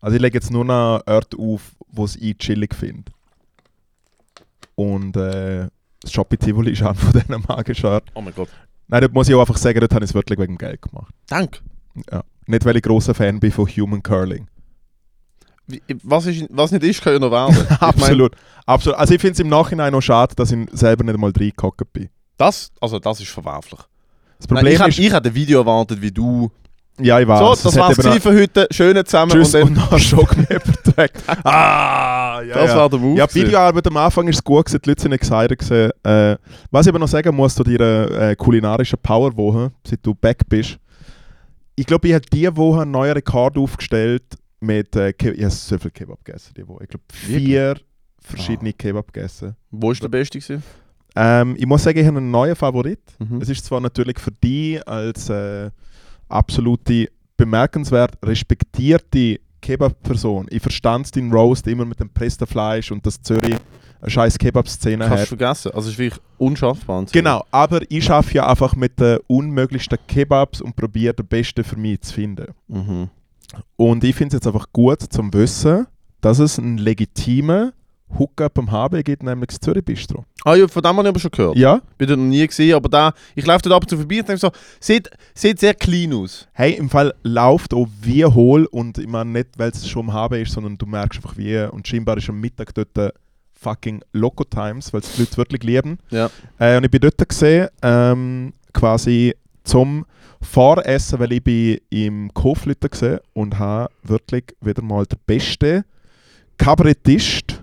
[0.00, 3.10] Also ich lege jetzt nur noch Orte auf, wo es ich chillig finde.
[4.74, 5.68] Und äh,
[6.00, 8.10] das Shop in Tivoli ist einer von diesen magischen Orten.
[8.14, 8.48] Oh mein Gott.
[8.86, 10.80] Nein, dort muss ich auch einfach sagen, dort habe ich es wirklich wegen dem Geld
[10.82, 11.12] gemacht.
[11.26, 11.60] Danke.
[12.10, 12.22] Ja.
[12.46, 14.46] Nicht, weil ich großer Fan bin von Human Curling.
[15.66, 17.54] Wie- Was, ist, was nicht ist, kann ja noch werden.
[17.70, 18.36] Ich mein, Absolut.
[18.64, 18.98] Absolut.
[18.98, 22.08] Also ich finde es im Nachhinein noch schade, dass ich selber nicht mal reingehockt bin.
[22.38, 23.80] das, also das ist verwerflich.
[24.38, 24.86] Das Nein, Problem ich ist...
[24.86, 26.50] hätte ich hätte ein Video erwartet, wie du.
[27.00, 27.38] Ja, ich weiß.
[27.38, 28.66] so, das hat war's für heute.
[28.70, 29.32] Schöne zusammen.
[29.32, 31.10] Tschüss und und, dann, dann Schockmappertag.
[31.44, 32.76] ah, ja, das ja.
[32.76, 33.18] war der Move.
[33.18, 33.34] Ja, die.
[33.34, 35.58] Videoarbeit am Anfang ist gut, gewesen, die Leute sind excited.
[35.58, 35.92] Gewesen.
[36.02, 36.36] Äh,
[36.70, 40.78] was ich aber noch sagen muss zu deiner äh, kulinarischen Powerwoche, seit du back bist.
[41.76, 44.24] Ich glaube, ich habe diese Woche einen neuen Rekord aufgestellt
[44.60, 46.84] mit äh, Ke Ich habe so viel Kebab gegessen diese Woche.
[46.84, 47.76] Ich glaube, vier
[48.20, 49.54] verschiedene Kebab gegessen.
[49.70, 50.62] Wo ist der Beste gewesen?
[51.16, 53.00] Ähm, ich muss sagen, ich habe einen neuen Favorit.
[53.18, 53.40] Mhm.
[53.40, 55.70] Es ist zwar natürlich für dich als äh,
[56.28, 60.46] absolute bemerkenswert respektierte Kebab-Person.
[60.50, 63.56] Ich verstand deinen Roast immer mit dem Presten Fleisch und dass Zürich
[64.00, 65.28] eine scheiß Kebab-Szene Kannst hat.
[65.28, 65.72] vergessen.
[65.72, 67.04] Also es ist wirklich unschaffbar.
[67.12, 71.76] Genau, aber ich schaffe ja einfach mit den unmöglichsten Kebabs und probiere den besten für
[71.76, 72.54] mich zu finden.
[72.68, 73.08] Mhm.
[73.76, 75.86] Und ich finde es jetzt einfach gut zum Wissen,
[76.20, 77.72] dass es einen legitimen
[78.16, 80.24] Hookup am HB gibt, nämlich das Zürich Bistro.
[80.44, 81.56] Ah ja, von dem habe ich aber schon gehört.
[81.56, 84.20] Ja, Bin dort noch nie gesehen, aber da, ich laufe dort ab und zu vorbei
[84.20, 84.50] und denke so,
[84.80, 86.48] sieht, sieht sehr clean aus.
[86.52, 90.14] Hey, im Fall läuft auch wie hohl und ich meine nicht, weil es schon am
[90.14, 93.10] HB ist, sondern du merkst einfach wie und scheinbar ist am Mittag dort äh,
[93.60, 95.98] fucking Loco Times, weil es die Leute wirklich lieben.
[96.10, 96.30] Ja.
[96.58, 99.34] Äh, und ich bin dort gesehen, ähm, quasi
[99.64, 100.06] zum
[100.40, 105.84] Voressen, weil ich bin im Koflüter gesehen und habe wirklich wieder mal der beste
[106.56, 107.62] Kabarettist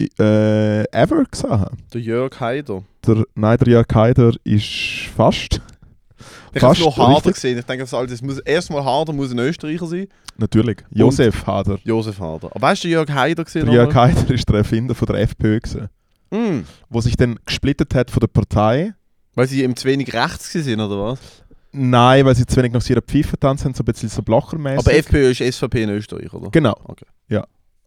[0.00, 1.66] äh, ever gesehen.
[1.92, 2.82] Der Jörg Haider.
[3.06, 5.60] Der, nein, der Jörg Haider ist fast,
[6.52, 7.58] Ich habe nur Harder gesehen.
[7.58, 10.08] Ich denke, das muss, erstmal Harder muss ein Österreicher sein.
[10.36, 11.78] natürlich, Josef Hader.
[11.84, 12.48] Josef Harder.
[12.54, 13.66] Aber weißt du, Jörg Haider gesehen?
[13.66, 15.88] Der Jörg Haider ist der Erfinder von der FPÖ gewesen.
[16.30, 16.64] Mm.
[16.88, 18.94] wo sich dann gesplittet hat von der Partei
[19.34, 21.20] Weil sie ihm zu wenig rechts sind oder was?
[21.70, 24.78] Nein, weil sie zu wenig nach ihrer Pfeife tanzen, so ein bisschen so blochermäßig.
[24.78, 26.50] Aber FPÖ ist SVP in Österreich, oder?
[26.50, 26.76] Genau.
[26.84, 27.06] Okay.
[27.28, 27.44] Ja.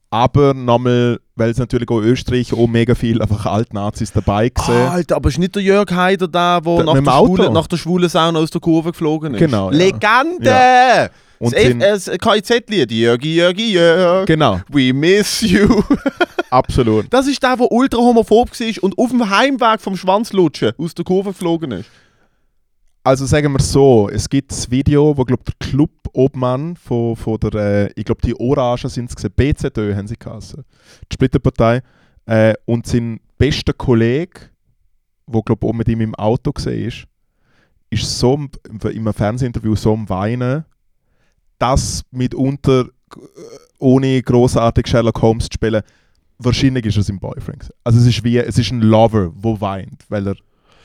[0.10, 4.88] Aber nochmal, weil es natürlich auch Österreich auch mega viel einfach Altnazis dabei gesehen.
[4.88, 7.36] Alter, aber ist nicht der Jörg Haider da, der Der- nach, der Auto?
[7.36, 9.39] schwulen, nach der schwulen Sauna aus der Kurve geflogen ist?
[9.39, 9.78] Genau, ja.
[9.78, 11.12] Legende!
[11.39, 12.91] Und sind- äh, das KIZ-Lied.
[12.91, 14.26] Jörgi, Jörgi, Jörg.
[14.26, 15.84] Genau, We miss you.
[16.49, 17.05] absolut.
[17.12, 21.05] Das ist der, der ultra homophob war und auf dem Heimweg vom Schwanzlutschen aus der
[21.05, 21.89] Kurve geflogen ist.
[23.08, 27.53] Also sagen wir so, es gibt das Video, wo glaub, der Club-Obmann von, von der,
[27.53, 30.66] äh, ich glaube die Orangen sind es BZÖ haben sie geheißen,
[31.10, 31.84] die Splitterpartei,
[32.26, 34.49] äh, und sein bester Kollege,
[35.26, 37.08] wo glaube auch mit ihm im Auto gesehen ist,
[37.91, 38.49] ist so im,
[38.84, 40.66] einem Fernsehinterview so am Weinen,
[41.60, 43.20] dass mitunter, äh,
[43.80, 45.82] ohne großartig Sherlock Holmes zu spielen,
[46.39, 47.72] wahrscheinlich ist er sein Boyfriend.
[47.86, 50.36] Also es ist wie, es ist ein Lover, der weint, weil er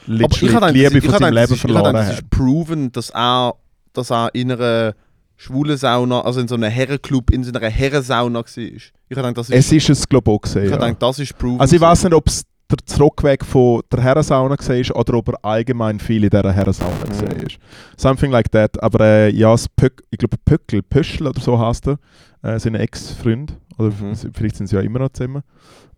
[0.06, 2.08] literally die Liebe von seinem Leben verloren hat.
[2.08, 3.54] Es ist proven, dass er,
[3.92, 4.94] dass er in einer
[5.36, 8.44] schwulen Sauna, also in so einem Herrenclub, in so einer Herrensauna war.
[8.56, 10.76] Ich gedacht, das ist, Es ist es, glaube ich, auch gesehen, ich ja.
[10.76, 11.60] gedacht, das ist proven.
[11.60, 15.44] Also ich weiß nicht, ob es der Zurückweg von der Herrensauna war oder ob er
[15.44, 17.20] allgemein viel in dieser Herrensauna Mhm.
[17.42, 17.48] war.
[17.96, 18.82] Something like that.
[18.82, 21.98] Aber äh, ja, Pöck, ich glaube Pöckel, Pöschel oder so heißt er,
[22.42, 23.56] äh, sein Ex-Freund.
[23.78, 24.14] Oder Mhm.
[24.32, 25.42] vielleicht sind sie ja immer noch zusammen.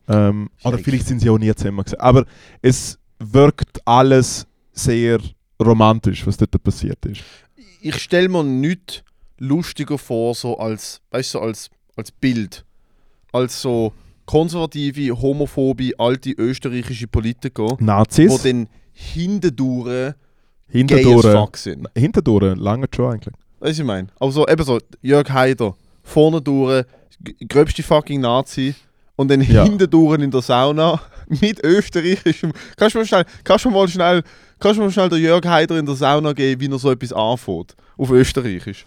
[0.09, 2.01] Ähm, oder vielleicht sind sie auch nie zusammen gewesen.
[2.01, 2.25] Aber
[2.61, 5.19] es wirkt alles sehr
[5.63, 7.23] romantisch, was dort passiert ist.
[7.81, 9.03] ich stelle mir nichts
[9.39, 12.65] lustiger vor, so als, weißt du, als, als Bild.
[13.33, 13.93] Als so
[14.27, 20.15] konservative, homophobe, alte österreichische Politiker, die Nazis, dann hintendurch gay as
[20.69, 21.89] hinterdurch, fuck sind.
[21.97, 23.35] hinterdurch, lange schon eigentlich.
[23.61, 24.09] Weißt du, ich meine?
[24.19, 26.85] Aber so, eben so, Jörg Haider, vorne durch,
[27.49, 28.75] gröbste fucking Nazi
[29.17, 29.65] und dann Ja.
[29.65, 32.53] hinten durch in der Sauna mit österreichischem.
[32.77, 34.23] Kannst du mal schnell, kannst du mal schnell,
[34.59, 37.13] kannst du mal schnell der Jörg Haider in der Sauna geben, wie er so etwas
[37.13, 37.77] anfängt?
[37.97, 38.85] Auf Österreichisch.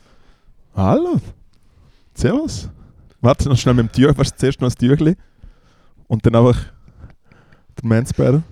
[0.75, 1.19] Hallo.
[2.13, 2.69] Servus.
[3.21, 5.15] Warte noch schnell mit dem Tür, was zuerst noch das Türchen
[6.07, 6.57] und dann einfach
[7.81, 8.43] der Mansperrer.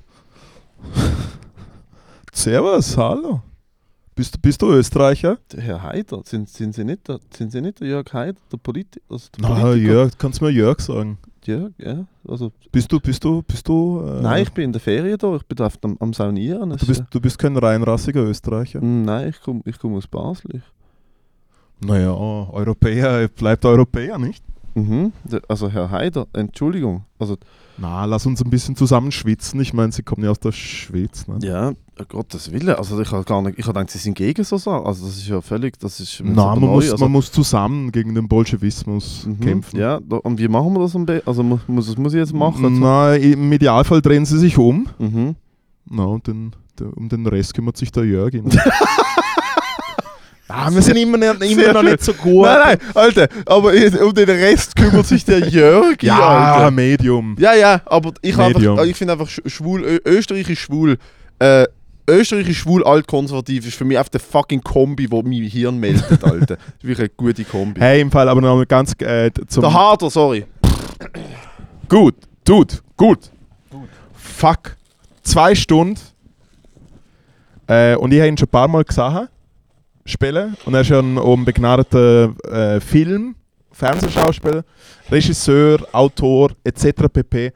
[2.34, 3.42] Servus, hallo.
[4.16, 5.38] Bist, du- bist du Österreicher?
[5.51, 8.57] Der Herr Haider, sind, sind, Sie nicht der, sind Sie nicht der Jörg Haider, der,
[8.57, 9.91] Politi also der Na, Politiker?
[9.93, 11.18] Jörg, kannst du mir Jörg sagen?
[11.43, 12.05] Jörg, ja.
[12.28, 14.01] Also, Bist du, bist du, bist du?
[14.01, 16.70] Äh, nein, ich bin in der Ferien da, ich bin da am, am Saunieren.
[16.72, 18.82] Du bist, ist, du bist kein reinrassiger Österreicher.
[18.82, 20.63] äh, nein, ich komme ich komm aus Basel.
[21.82, 24.41] Naja, Europäer bleibt Europäer, nicht?
[24.76, 25.11] Mhm.
[25.47, 27.03] also Herr Haider, Entschuldigung.
[27.17, 27.38] Also
[27.78, 29.59] Na, lass uns ein bisschen zusammenschwitzen.
[29.59, 31.28] Ich meine, sie kommen ja aus der Schweiz.
[31.28, 31.39] Ne?
[31.41, 32.76] Ja, oh Gottes Willen.
[32.76, 34.86] Also ich habe gar nicht, ich habe gedacht, sie sind gegen so Sachen.
[34.86, 36.67] Also das ist ja völlig, das ist Nein, man, neu.
[36.67, 39.80] muss, also, man muss zusammen gegen den Bolschewismus mhm, kämpfen.
[39.80, 41.28] Ja, und wie machen wir das am besten?
[41.28, 42.80] Also muss, das muss ich jetzt machen?
[42.80, 44.88] Na, im Idealfall drehen sie sich um.
[44.99, 45.36] Mhm.
[45.89, 48.34] Na, und den, der, um den Rest kümmert sich der Jörg.
[50.56, 52.45] ah, wir sind immer, nicht, immer noch nicht so gut.
[52.45, 53.72] Nein, nein, Alter, aber
[54.03, 56.72] um den Rest kümmert sich der Jörg, Ja, Alter.
[56.72, 57.36] Medium.
[57.39, 58.74] Ja, ja, aber ich, hab Medium.
[58.74, 60.97] einfach, ich finde einfach sch- schwul, Österreich ist schwul.
[61.39, 61.66] Äh,
[62.08, 66.24] Österreich ist schwul, altkonservativ ist für mich einfach der fucking Kombi, wo mein Hirn meldet,
[66.24, 66.56] Alter.
[66.56, 67.80] Das ist wirklich eine gute Kombi.
[67.82, 69.62] Hey, im Fall aber noch mal ganz äh, zum.
[69.62, 70.45] der Harder, sorry.
[71.89, 73.32] Gut, tut, gut.
[74.14, 74.76] Fuck.
[75.24, 75.99] Zwei Stunden.
[77.68, 79.28] Äh, und ich habe ihn schon ein paar Mal gesehen
[80.06, 80.56] spielen.
[80.66, 83.36] Und er ist ja ein, auch ein begnadeter äh, Film,
[83.72, 84.64] Fernsehschauspieler,
[85.12, 87.08] Regisseur, Autor etc.
[87.12, 87.51] pp.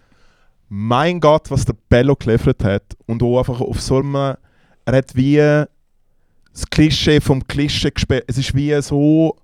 [0.68, 2.84] Mein Gott, was der Bello geliefert hat.
[3.06, 4.16] Und auch einfach auf so einem.
[4.16, 8.24] Er hat wie das Klischee vom Klischee gespielt.
[8.28, 9.36] Es ist wie so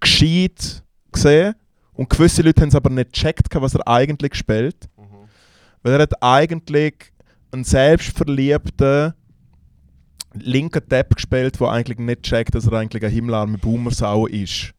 [0.00, 0.82] gescheit
[1.12, 1.54] gesehen.
[1.92, 4.88] Und gewisse Leute haben es aber nicht gecheckt, was er eigentlich spielt.
[5.82, 6.94] Weil er hat eigentlich
[7.52, 9.14] einen selbstverliebten
[10.42, 14.72] linken Depp gespielt, der eigentlich nicht checkt, dass er eigentlich eine himmelarme Boomersau ist.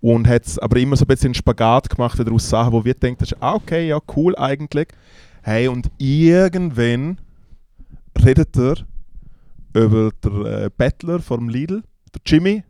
[0.00, 3.54] Und hat aber immer so ein bisschen Spagat gemacht daraus Sachen, wo wir denken, ah,
[3.54, 4.88] okay, ja, cool eigentlich.
[5.42, 7.18] Hey, und irgendwann
[8.24, 8.76] redet er
[9.74, 11.82] über den äh, Bettler vom Lidl,
[12.14, 12.64] der Jimmy.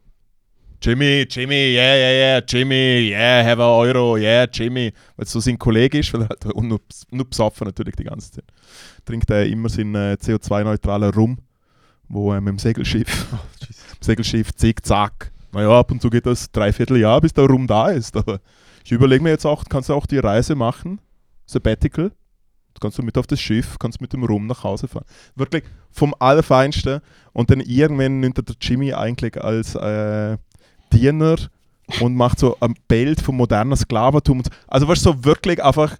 [0.80, 4.92] Jimmy, Jimmy, yeah, yeah, yeah, Jimmy, yeah, have a Euro, yeah, Jimmy.
[5.16, 8.04] Weil es so sein Kollege ist, weil er halt und nur, nur besoffen natürlich die
[8.04, 8.44] ganze Zeit.
[9.04, 11.38] Trinkt er immer seinen äh, CO2-neutralen Rum,
[12.12, 13.26] wo äh, mit dem Segelschiff,
[14.00, 15.32] Segelschiff zick-zack.
[15.52, 18.16] Naja, ab und zu geht das dreiviertel Jahr, bis der Rum da ist.
[18.16, 18.40] Aber
[18.84, 21.00] ich überlege mir jetzt auch, kannst du auch die Reise machen,
[21.46, 22.12] Sabbatical.
[22.80, 25.04] Kannst du mit auf das Schiff, kannst mit dem Rum nach Hause fahren.
[25.36, 27.00] Wirklich vom Allerfeinsten.
[27.32, 30.36] Und dann irgendwann nimmt er der Jimmy eigentlich als äh,
[30.92, 31.36] Diener
[32.00, 34.42] und macht so ein Bild vom modernen Sklaventum.
[34.66, 35.96] Also du, so wirklich einfach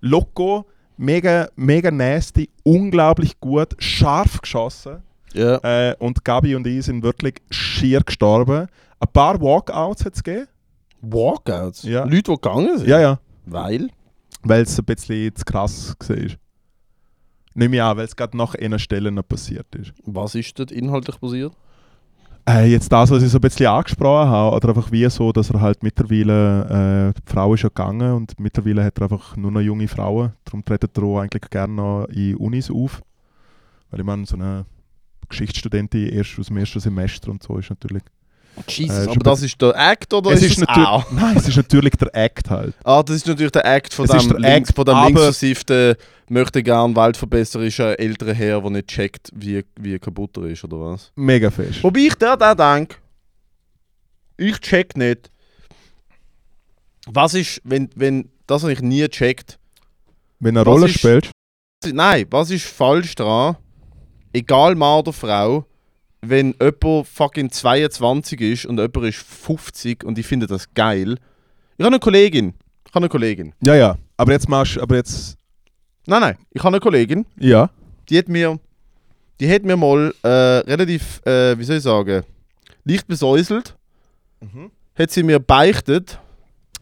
[0.00, 0.66] loco,
[1.00, 5.00] Mega, mega nasty, unglaublich gut, scharf geschossen.
[5.34, 5.56] Ja.
[5.58, 8.68] Äh, und Gabi und ich sind wirklich schier gestorben.
[9.00, 10.48] Ein paar Walkouts hat es gegeben.
[11.00, 11.82] Walkouts?
[11.84, 12.04] Ja.
[12.04, 12.88] Leute, die gegangen sind?
[12.88, 13.20] Ja, ja.
[13.46, 13.88] Weil?
[14.42, 16.16] Weil es ein bisschen zu krass war.
[17.54, 19.92] Nehme ich an, weil es gerade nach einer Stelle noch passiert ist.
[20.04, 21.52] Was ist dort inhaltlich passiert?
[22.48, 25.50] Äh, jetzt das, was ich so ein bisschen angesprochen habe, oder einfach wie so, dass
[25.50, 29.50] er halt mittlerweile, äh, die Frau ist schon gegangen und mittlerweile hat er einfach nur
[29.50, 30.32] noch junge Frauen.
[30.44, 33.02] Darum treten er auch eigentlich gerne noch in Unis auf.
[33.90, 34.64] Weil ich meine, so eine
[35.28, 38.02] Geschichtsstudentin erst aus dem ersten Semester und so ist natürlich.
[38.66, 41.08] Jesus, Äh, aber das ist der Act oder es ist, ist auch?
[41.12, 42.74] nein, es ist natürlich der Act halt.
[42.84, 45.94] Ah, das ist natürlich der Act von Es dem, der links, Act, von dem linksversifften,
[46.28, 51.12] möchte gern weltverbesserischen älteren Herr, der nicht checkt, wie, wie kaputt er ist, oder was?
[51.14, 51.84] Mega fest.
[51.84, 52.96] Wobei ich da da denke,
[54.36, 55.30] ich check nicht,
[57.06, 59.58] was ist, wenn, wenn das habe ich nie checkt.
[60.40, 61.30] Wenn er Was Rolle spielt,
[61.92, 63.56] Nein, was ist falsch dran,
[64.32, 65.64] egal Mann oder Frau,
[66.20, 71.16] wenn jemand fucking 22 ist und jemand ist 50 und ich finde das geil.
[71.76, 72.54] Ich habe eine Kollegin.
[72.86, 73.54] Ich habe eine Kollegin.
[73.62, 73.96] ja, ja.
[74.16, 75.36] Aber jetzt machst aber jetzt,
[76.06, 77.70] Nein, nein, ich habe eine Kollegin, ja.
[78.08, 78.58] die hat mir,
[79.38, 82.24] die hat mir mal äh, relativ, äh, wie soll ich sagen,
[82.84, 83.76] leicht besäuselt,
[84.98, 86.18] hat sie mir beichtet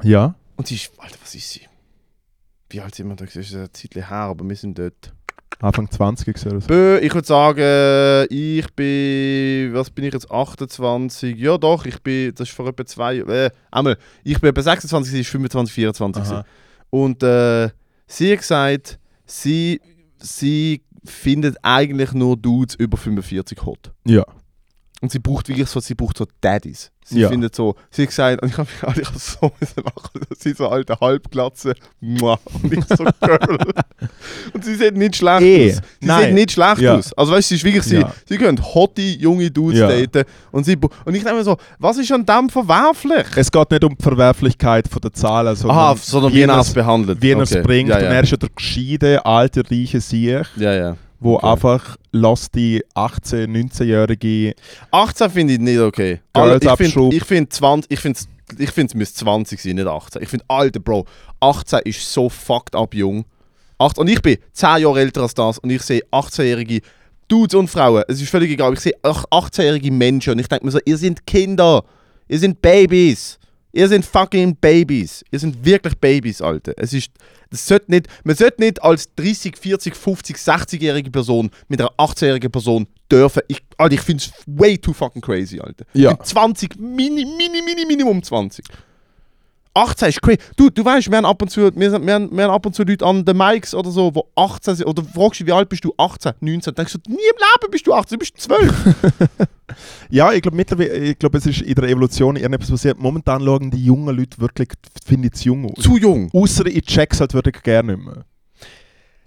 [0.03, 0.35] Ja.
[0.57, 1.63] und sie ist, Alter, was ist sie?
[2.71, 3.25] Wie alt sind wir da?
[3.27, 5.13] Das ist ein Zeitchen her, aber wir sind dort.
[5.61, 7.03] Anfang 20 gesehen oder so.
[7.03, 11.37] Ich würde sagen, ich bin, was bin ich jetzt, 28?
[11.39, 15.13] Ja doch, ich bin, das ist vor etwa zwei, äh, einmal, ich bin etwa 26,
[15.13, 16.23] sie ist 25, 24.
[16.23, 16.37] gewesen.
[16.37, 16.47] Aha.
[16.91, 17.71] Und äh,
[18.07, 19.81] sie hat gesagt, sie,
[20.19, 23.93] sie findet eigentlich nur Dudes über 45 hot.
[24.05, 24.25] Ja.
[25.03, 26.91] Und sie braucht wirklich so, sie braucht so Daddies.
[27.05, 27.29] Sie Ja.
[27.29, 30.69] findet so, sie hat gesagt, und ich habe mich ich hab so lachen, sie so
[30.69, 33.59] alte Halbglatze, muah, und ich so Girl.
[34.55, 35.77] und sie sieht nicht schlecht Eh, aus.
[36.01, 36.25] Sie nein.
[36.25, 36.97] sieht nicht schlecht Ja.
[36.97, 37.13] aus.
[37.13, 38.13] Also weißt du, sie ist wirklich, sie, Ja.
[38.29, 40.25] sie können hotte, junge Dudes daten.
[40.51, 43.27] Und, sie, und ich denke mir so, was ist an dem verwerflich?
[43.37, 46.73] Es geht nicht um die Verwerflichkeit von der Zahlen, sondern Aha, sondern wie er es
[46.73, 47.23] behandelt.
[47.23, 47.63] wie er es Okay.
[47.63, 47.91] bringt.
[47.91, 48.09] Ja, Und ja.
[48.09, 50.97] er ist ja der gescheite, alte, reiche Sieg, ja, ja.
[51.21, 51.47] Wo Okay.
[51.47, 54.55] einfach lässt die 18-, 19-Jährige
[54.91, 56.21] 18 finde ich nicht okay.
[56.35, 58.21] Girls ich finde, ich finde 20, ich finde,
[58.59, 60.23] ich finde es müsste 20 sein, nicht 18.
[60.23, 61.07] Ich finde, alter Bro,
[61.41, 63.25] 18 ist so fucked up jung.
[63.79, 66.81] Acht- Und ich bin 10 Jahre älter als das und ich sehe 18-jährige
[67.29, 68.05] Dudes und Frauen.
[68.09, 68.73] Es ist völlig egal.
[68.75, 71.83] Ich sehe ach- 18-jährige Menschen und ich denke mir so, ihr seid Kinder.
[72.29, 73.39] Ihr seid Babys.
[73.77, 75.23] Ihr seid fucking Babys.
[75.31, 76.73] Ihr seid wirklich Babys, Alter.
[76.79, 77.11] Es ist,
[77.51, 82.51] das sollte nicht, man sollte nicht als 30, 40, 50, 60-jährige Person mit einer 18-jährigen
[82.51, 83.43] Person dürfen.
[83.49, 85.85] Ich, Alter, ich finde es way too fucking crazy, Alter.
[85.93, 86.17] Ja.
[86.17, 88.65] Find 20, mini, mini, mini, Minimum 20.
[89.77, 90.39] 18 ist crazy.
[90.57, 92.65] Du, du weißt, wir haben ab und zu, wir, sind- wir, haben, wir haben ab
[92.67, 94.87] und zu Leute an den Mikes oder so, die 18 sind.
[94.87, 95.93] Oder fragst du, wie alt bist du?
[95.97, 96.75] 18, 19.
[96.75, 98.75] Denkst du, nie im Leben bist du 18, du bist 12.
[100.09, 102.99] Ja, ich glaube mittlerweile, ich glaube, es ist in der Evolution irgendetwas passiert.
[102.99, 104.69] Momentan schauen die jungen Leute wirklich,
[105.05, 105.83] finde ich, zu jung aus.
[105.83, 106.31] Zu jung.
[106.33, 108.25] Außer ich check's halt wirklich gerne nicht mehr.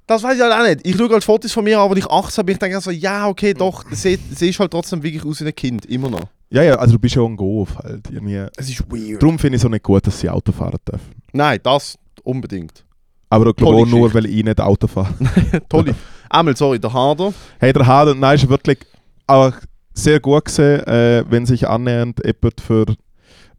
[0.08, 0.88] Das weiß ich halt auch nicht.
[0.88, 2.54] Ich schaue halt Fotos von mir an, als ich 18 bin.
[2.54, 5.56] Ich denke so, ja, okay, doch, sie, sie ist halt trotzdem wirklich aus wie ein
[5.56, 5.86] Kind.
[5.86, 6.22] Immer noch.
[6.52, 8.10] Ja, ja, also du bist ja ein Golf halt.
[8.10, 8.46] Irgendwie.
[8.58, 9.22] Es ist weird.
[9.22, 11.22] Darum finde ich es so nicht gut, dass sie Auto fahren dürfen.
[11.32, 12.84] Nein, das unbedingt.
[13.30, 15.14] Aber ich glaube auch nur, weil ich nicht Auto fahre.
[15.70, 15.96] Tolle.
[16.30, 17.34] Einmal, sorry, der Harder.
[17.60, 18.80] Hey, der Hader, nein, ist wirklich
[19.28, 19.54] auch
[19.94, 22.86] sehr gut gesehen, äh, wenn sich annähernd jemand für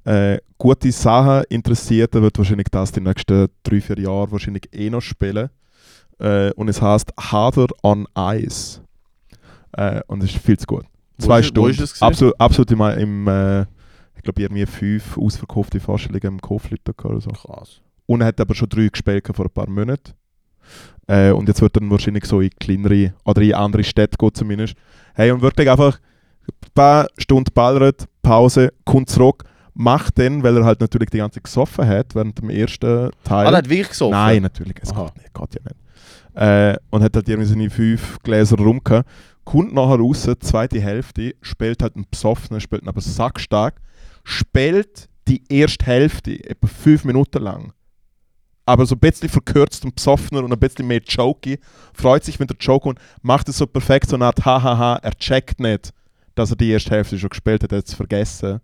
[0.05, 4.91] äh, gute Sachen interessiert, dann wird wahrscheinlich das die nächsten drei, vier Jahre wahrscheinlich eh
[4.91, 5.51] noch spielen.
[6.19, 8.81] Äh, und es heißt Harder on Ice.
[9.73, 10.85] Äh, und es ist viel zu gut.
[11.21, 11.85] Zwei ist- Stunden.
[12.01, 13.61] absolut, absolut im, im äh,
[14.17, 17.31] ich glaube, irgendwie fünf ausverkaufte Vorstellungen im Koflitter oder so.
[17.31, 17.81] Krass.
[18.07, 20.13] Und er hat aber schon drei gespielt vor ein paar Monaten.
[21.07, 24.35] Äh, und jetzt wird er dann wahrscheinlich so in kleinere oder in andere Städte gehen
[24.35, 24.75] zumindest.
[25.15, 25.99] Hey, und wirklich einfach
[26.49, 29.45] ein paar Stunden ballert, Pause, kommt zurück,
[29.75, 33.47] macht dann, weil er halt natürlich die ganze Zeit gesoffen hat während dem ersten Teil.
[33.47, 34.13] Ah, der hat wirklich gesoffen?
[34.13, 35.07] Nein, natürlich, es Aha.
[35.07, 35.77] geht, nicht, geht ja nicht.
[36.33, 39.09] Äh, und hat halt irgendwie seine fünf Gläser rum gehabt.
[39.51, 43.81] Kommt nachher raus, zweite Hälfte, spielt halt einen Besoffenen, spielt aber sackstark,
[44.23, 47.73] spielt die erste Hälfte etwa fünf Minuten lang.
[48.65, 51.59] Aber so ein bisschen verkürzt und besoffener und ein bisschen mehr jokey.
[51.93, 55.19] Freut sich, wenn der Joke und macht es so perfekt, so eine Art Hahaha, er
[55.19, 55.93] checkt nicht,
[56.37, 58.61] dass er die erste Hälfte schon gespielt hat, er hat es vergessen.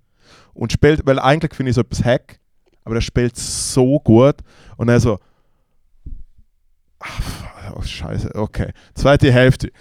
[0.54, 2.38] Und spielt, weil eigentlich finde ich so etwas Hack,
[2.84, 4.36] aber er spielt so gut
[4.76, 5.18] und er so,
[7.00, 8.72] Ach, oh, scheiße, okay.
[8.94, 9.72] Zweite Hälfte.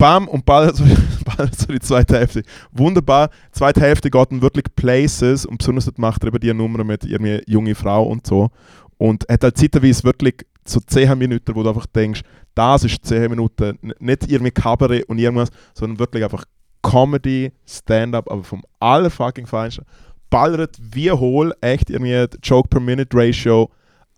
[0.00, 0.84] Bam und ballert so,
[1.26, 2.42] ballert so die zweite Hälfte.
[2.72, 3.28] Wunderbar.
[3.52, 7.74] Zweite Hälfte geht wirklich Places und besonders macht er eben die Nummer mit irgendwie junge
[7.74, 8.48] Frau und so.
[8.96, 12.22] Und hat halt zeitweise wirklich so 10 Minuten, wo du einfach denkst,
[12.54, 16.46] das ist 10 Minuten, nicht irgendwie Kabarett und irgendwas, sondern wirklich einfach
[16.82, 19.84] Comedy, Stand-up, aber vom allerfucking Feinsten.
[20.30, 23.68] Ballert wie hohl, echt irgendwie die Joke per Minute Ratio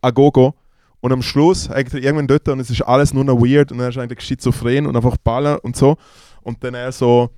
[0.01, 0.55] a go-go.
[1.03, 3.81] Und am Schluss hängt er irgendwann dort und es ist alles nur noch weird und
[3.81, 5.97] er ist eigentlich schizophren und einfach ballern und so.
[6.43, 7.29] Und dann er so,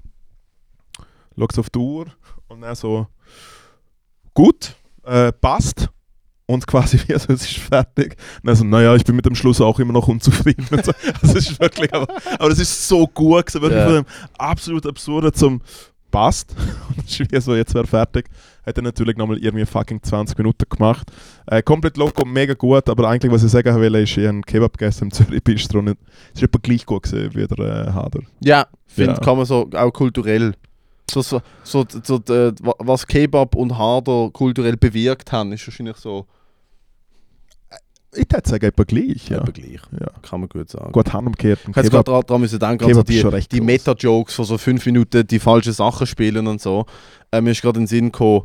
[1.36, 2.06] schaut auf die Uhr
[2.48, 3.06] und er so,
[4.34, 5.88] gut, äh, passt.
[6.46, 8.16] Und quasi wie also, es ist fertig.
[8.42, 10.66] Und er so, naja, ich bin mit dem Schluss auch immer noch unzufrieden.
[10.82, 10.92] So.
[11.22, 12.06] Also es ist wirklich, aber,
[12.38, 13.86] aber es ist so gut gewesen, wirklich Ja.
[13.86, 14.06] von dem
[14.36, 15.62] absolut absurden zum
[16.14, 16.54] passt.
[16.96, 18.28] Und ist wie so, jetzt wäre fertig.
[18.64, 21.10] Hat er natürlich nochmal irgendwie fucking 20 Minuten gemacht.
[21.46, 24.42] Äh, komplett loco, mega gut, aber eigentlich, was ich sagen will, ist, ich habe einen
[24.42, 25.96] Kebab gegessen im Zürich Bistro und es
[26.34, 28.20] ist etwa gleich gut gewesen wie der äh, Hader.
[28.40, 29.18] Ja, finde Ja.
[29.20, 30.54] kann man so auch kulturell.
[31.10, 35.96] So, so, so, so äh, wa- was Kebab und Harder kulturell bewirkt haben, ist wahrscheinlich
[35.98, 36.26] so
[38.16, 39.38] Ich würde sagen, etwa gleich, ja.
[39.38, 39.80] etwa gleich.
[40.00, 40.06] ja.
[40.22, 40.92] Kann man gut sagen.
[40.92, 41.60] Gut, Hand umgekehrt.
[41.68, 43.60] Ich hätte gerade dran müssen denken, also die, die.
[43.60, 46.86] Meta-Jokes von so fünf Minuten die falschen Sachen spielen und so.
[47.32, 48.42] Äh, mir ist gerade in den Sinn gekommen,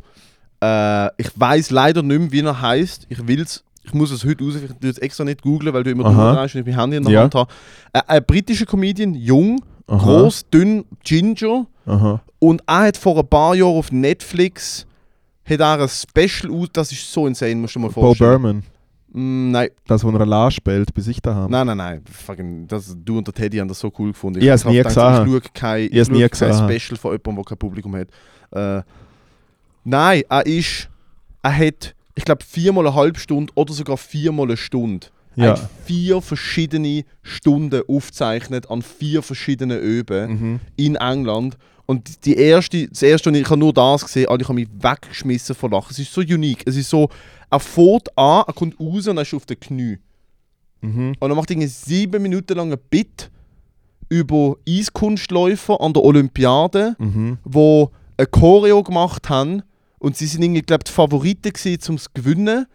[0.62, 3.06] äh, ich weiß leider nicht mehr, wie er heißt.
[3.08, 5.90] Ich will's, ich muss es heute raus, ich tue jetzt extra nicht googlen, weil du
[5.90, 6.32] immer Aha.
[6.32, 7.22] durchdrehst und ich mein Handy in der Ja.
[7.22, 7.52] Hand habe.
[7.92, 9.98] Äh, ein britischer Comedian, jung, Aha.
[9.98, 11.66] groß, dünn, ginger.
[11.86, 12.20] Aha.
[12.38, 14.86] Und er hat vor ein paar Jahren auf Netflix
[15.48, 18.30] hat er ein Special aus, das ist so insane, musst du dir mal Bo vorstellen.
[18.30, 18.62] Berman, Mm,
[19.12, 21.50] nein, das, wo er La spielt, bis ich da habe.
[21.52, 22.02] nein, nein, nein.
[22.10, 24.40] Fucking, das, du und der Teddy haben das so cool gefunden.
[24.42, 25.24] Ich hab's hab nie gedacht, gesehen.
[25.26, 26.54] Ich schaue kein, Ich schaue nie kein.
[26.54, 28.08] Special von jemandem, der kein Publikum hat.
[28.52, 28.82] Äh,
[29.84, 30.88] nein, er ist,
[31.42, 35.06] er hat, ich glaube, viermal eine halbe Stunde oder sogar viermal eine Stunde.
[35.36, 35.50] Er Ja.
[35.52, 40.60] hat vier verschiedene Stunden aufgezeichnet an vier verschiedenen Öben Mhm.
[40.76, 41.56] in England.
[41.90, 44.68] Und die erste, das erste, und ich habe nur das gesehen, Alter, ich habe mich
[44.80, 45.88] weggeschmissen vor Lachen.
[45.90, 46.62] Es ist so unique.
[46.64, 47.08] Es ist so,
[47.50, 49.98] er fährt an, er kommt raus und er ist auf den Knie.
[50.82, 51.14] Mhm.
[51.18, 53.28] Und er macht irgendwie sieben Minuten lang ein Bit
[54.08, 57.38] über Eiskunstläufer an der Olympiade, Mhm.
[57.42, 59.62] wo ein Choreo gemacht haben.
[59.98, 62.66] Und sie sind irgendwie, glaube die Favoriten gewesen, um zu gewinnen.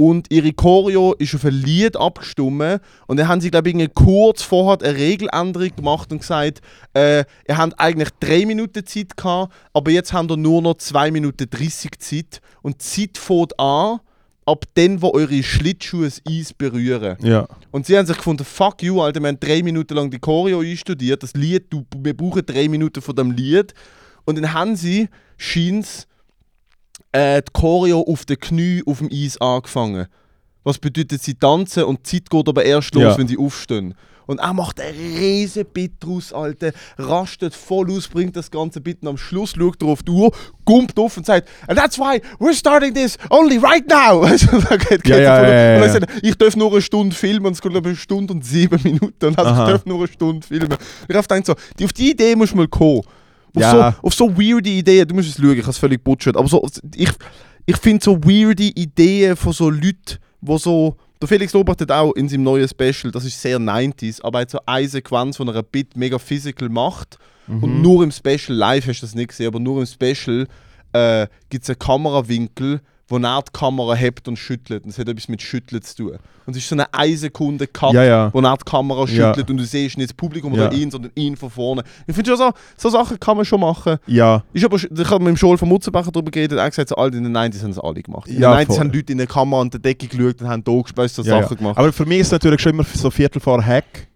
[0.00, 2.80] Und ihre Choreo ist auf ein Lied abgestimmt.
[3.08, 6.60] Und dann haben sie, glaube ich, kurz vorher eine Regeländerung gemacht und gesagt,
[6.94, 11.10] äh, ihr habt eigentlich drei Minuten Zeit gehabt, aber jetzt habt ihr nur noch 2
[11.10, 12.40] Minuten 30 Zeit.
[12.62, 13.98] Und die Zeit fängt an,
[14.46, 17.16] ab dann, wo eure Schlittschuhe das Eis berühren.
[17.20, 17.48] Ja.
[17.72, 20.60] Und sie haben sich gefunden, fuck you, Alter, wir haben drei Minuten lang die Choreo
[20.60, 23.74] einstudiert, das Lied, du, wir brauchen drei Minuten von dem Lied.
[24.24, 26.06] Und dann haben sie, scheint's,
[27.18, 30.06] äh, die Choreo auf den Knie auf dem Eis angefangen.
[30.64, 33.18] Was bedeutet, sie tanzen und die Zeit geht aber erst los, Ja.
[33.18, 33.94] wenn sie aufstehen.
[34.26, 36.72] Und er macht einen riesen Bit draus, Alter.
[36.98, 40.30] Rastet voll aus, bringt das ganze Bit und am Schluss schaut er auf die Uhr,
[40.66, 44.20] gumpt auf und sagt, And that's why we're starting this only right now.
[44.26, 47.46] Also, dann geht- geht Ja, ja, und er sagt, ich darf nur eine Stunde filmen
[47.46, 49.34] und es geht glaube ich eine Stunde und sieben Minuten.
[49.38, 49.64] Also Aha.
[49.64, 50.76] ich darf nur eine Stunde filmen.
[51.02, 53.00] Ich gedacht so, auf die Idee musst du mal kommen.
[53.54, 53.92] Auf, Ja.
[53.92, 56.36] so, auf so weirde Ideen, du musst es schauen, ich habe es völlig butchert.
[56.36, 57.10] Aber so, ich,
[57.66, 60.96] ich finde so weirde Ideen von so Leuten, wo so.
[61.20, 64.50] Der Felix hat auch in seinem neuen Special, das ist sehr 90s, aber er hat
[64.50, 67.18] so eine Sequenz, wo er ein Bit mega physical macht.
[67.48, 67.62] Mhm.
[67.64, 70.46] Und nur im Special, live hast du das nicht gesehen, aber nur im Special
[70.92, 74.84] äh, gibt es einen Kamerawinkel, wo er die Kamera hebt und schüttelt.
[74.84, 76.18] Und es hat etwas mit Schütteln zu tun.
[76.46, 78.30] Und es ist so eine 1 Sekunde Cut, Ja, ja.
[78.34, 79.06] wo er die Kamera Ja.
[79.06, 80.66] schüttelt und du siehst nicht das Publikum Ja.
[80.66, 81.82] oder ihn, sondern ihn von vorne.
[82.06, 83.96] Ich finde schon so, so Sachen kann man schon machen.
[84.06, 84.42] Ja.
[84.52, 87.16] Ist aber, ich habe mit dem Joel von Mutzenbacher darüber geredet, er gesagt, so, alle
[87.16, 88.28] in den 90s haben es alle gemacht.
[88.28, 88.78] In Ja, den 90s voll.
[88.78, 91.40] haben Leute in der Kamera an der Decke geschaut und haben da gespielt, so ja,
[91.42, 91.58] Sachen ja.
[91.58, 91.78] gemacht.
[91.78, 94.08] Aber für mich ist es natürlich schon immer so Viertel vor Hack.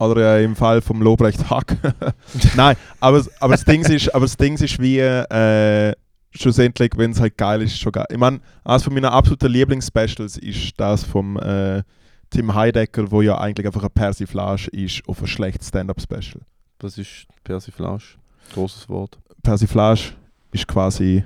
[0.00, 1.76] Oder äh, im Fall vom Lobrecht Hack.
[2.56, 5.92] Nein, aber, aber, das Ding ist, aber das Ding ist wie, äh,
[6.30, 8.06] schlussendlich, wenn es halt geil ist, schon geil.
[8.10, 11.82] Ich meine, eines von meinen absoluten Lieblingsspecials ist das vom äh,
[12.30, 16.42] Tim Heidecker, wo ja eigentlich einfach eine Persiflage ist auf ein schlechtes Stand-Up-Special.
[16.78, 18.16] Das ist Persiflage.
[18.54, 19.18] Großes Wort.
[19.42, 20.12] Persiflage
[20.52, 21.24] ist quasi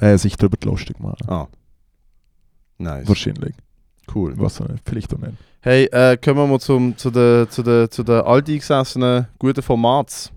[0.00, 1.28] äh, sich darüber lustig machen.
[1.28, 1.48] Ah.
[2.78, 3.08] Nice.
[3.08, 3.54] Wahrscheinlich.
[4.14, 4.34] Cool.
[4.36, 4.82] Was auch nicht.
[4.84, 5.34] Vielleicht auch nicht.
[5.60, 10.32] Hey, äh, kommen wir mal zum, zu den zu der, zu der alteingesessenen guten Formats.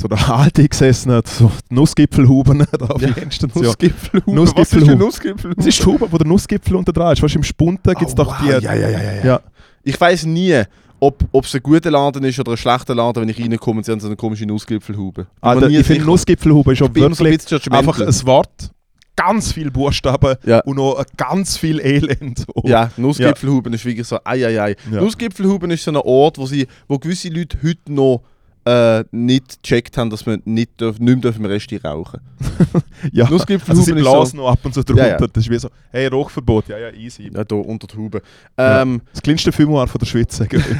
[0.00, 3.64] So der alte gesessen so die Nussgipfelhuben da auf Ja, die Endstation.
[3.64, 4.34] Nussgipfelhuben.
[4.34, 4.98] Nussgipfelhuben.
[4.98, 5.56] Nussgipfelhuben?
[5.58, 7.22] Das ist die Hube, wo der Nussgipfel unter dran ist.
[7.22, 8.58] Weißt du, im Spunten gibt es Oh, doch wow.
[8.58, 8.64] die.
[8.64, 9.24] Ja, ja, ja, ja, ja.
[9.24, 9.40] Ja.
[9.82, 10.62] Ich weiß nie,
[11.00, 13.92] ob es ein guter Laden ist oder ein schlechter Laden, wenn ich reinkomme und sie
[13.92, 15.26] haben so eine komische Nussgipfelhube.
[15.42, 16.04] Ah, nie ich finde.
[16.04, 18.70] Nussgipfelhube ist auch immer so ein wirklich bisschen einfach ein Wort,
[19.16, 20.60] ganz viel Buchstaben Ja.
[20.60, 22.46] und noch ganz viel Elend.
[22.54, 22.66] So.
[22.68, 24.76] Ja, Nussgipfelhuben ist wirklich so, ei, ei, ei.
[24.90, 25.00] Ja.
[25.02, 28.22] Nussgipfelhuben ist so ein Ort, wo, sie, wo gewisse Leute heute noch
[28.66, 32.20] äh, nicht gecheckt haben, dass wir nicht, dürf, nicht mehr dürfen im Resti rauchen
[33.12, 35.06] Ja, Nussgipfelhuben also sie blasen so- noch ab und zu drunter.
[35.08, 35.26] Ja, ja.
[35.26, 37.30] Das ist wie so, hey, Rauchverbot, ja, ja, easy.
[37.34, 38.22] Ja, da unter der Haube.
[38.58, 38.82] Ja.
[38.82, 40.62] Ähm, Das kleinste Fumoir von der Schweiz, sagen.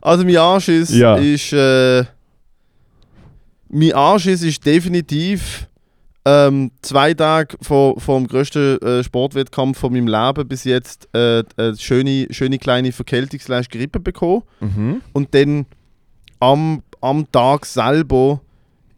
[0.00, 1.16] Also mein Anschiss Ja.
[1.16, 1.52] ist...
[1.52, 2.04] Äh,
[3.70, 5.67] mein Anschiss ist definitiv
[6.28, 11.42] ähm, zwei Tage vor, vor dem grössten äh, Sportwettkampf von meinem Leben bis jetzt äh,
[11.56, 14.42] eine schöne, schöne kleine Verkältung slash Grippe bekommen.
[14.60, 15.00] mhm.
[15.14, 15.64] und dann
[16.38, 18.42] am, am Tag selber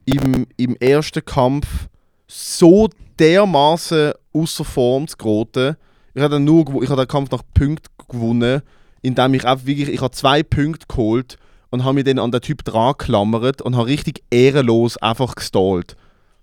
[0.06, 1.88] im, im ersten Kampf
[2.26, 5.76] so dermaßen außer Form zu geraten.
[6.14, 8.62] Ich habe dann nur ich habe den Kampf nach Punkten gewonnen,
[9.02, 11.38] indem ich einfach wirklich ich habe zwei Punkte geholt
[11.70, 15.96] und habe mich dann an den Typ dran geklammert und habe richtig ehrenlos einfach gestallt.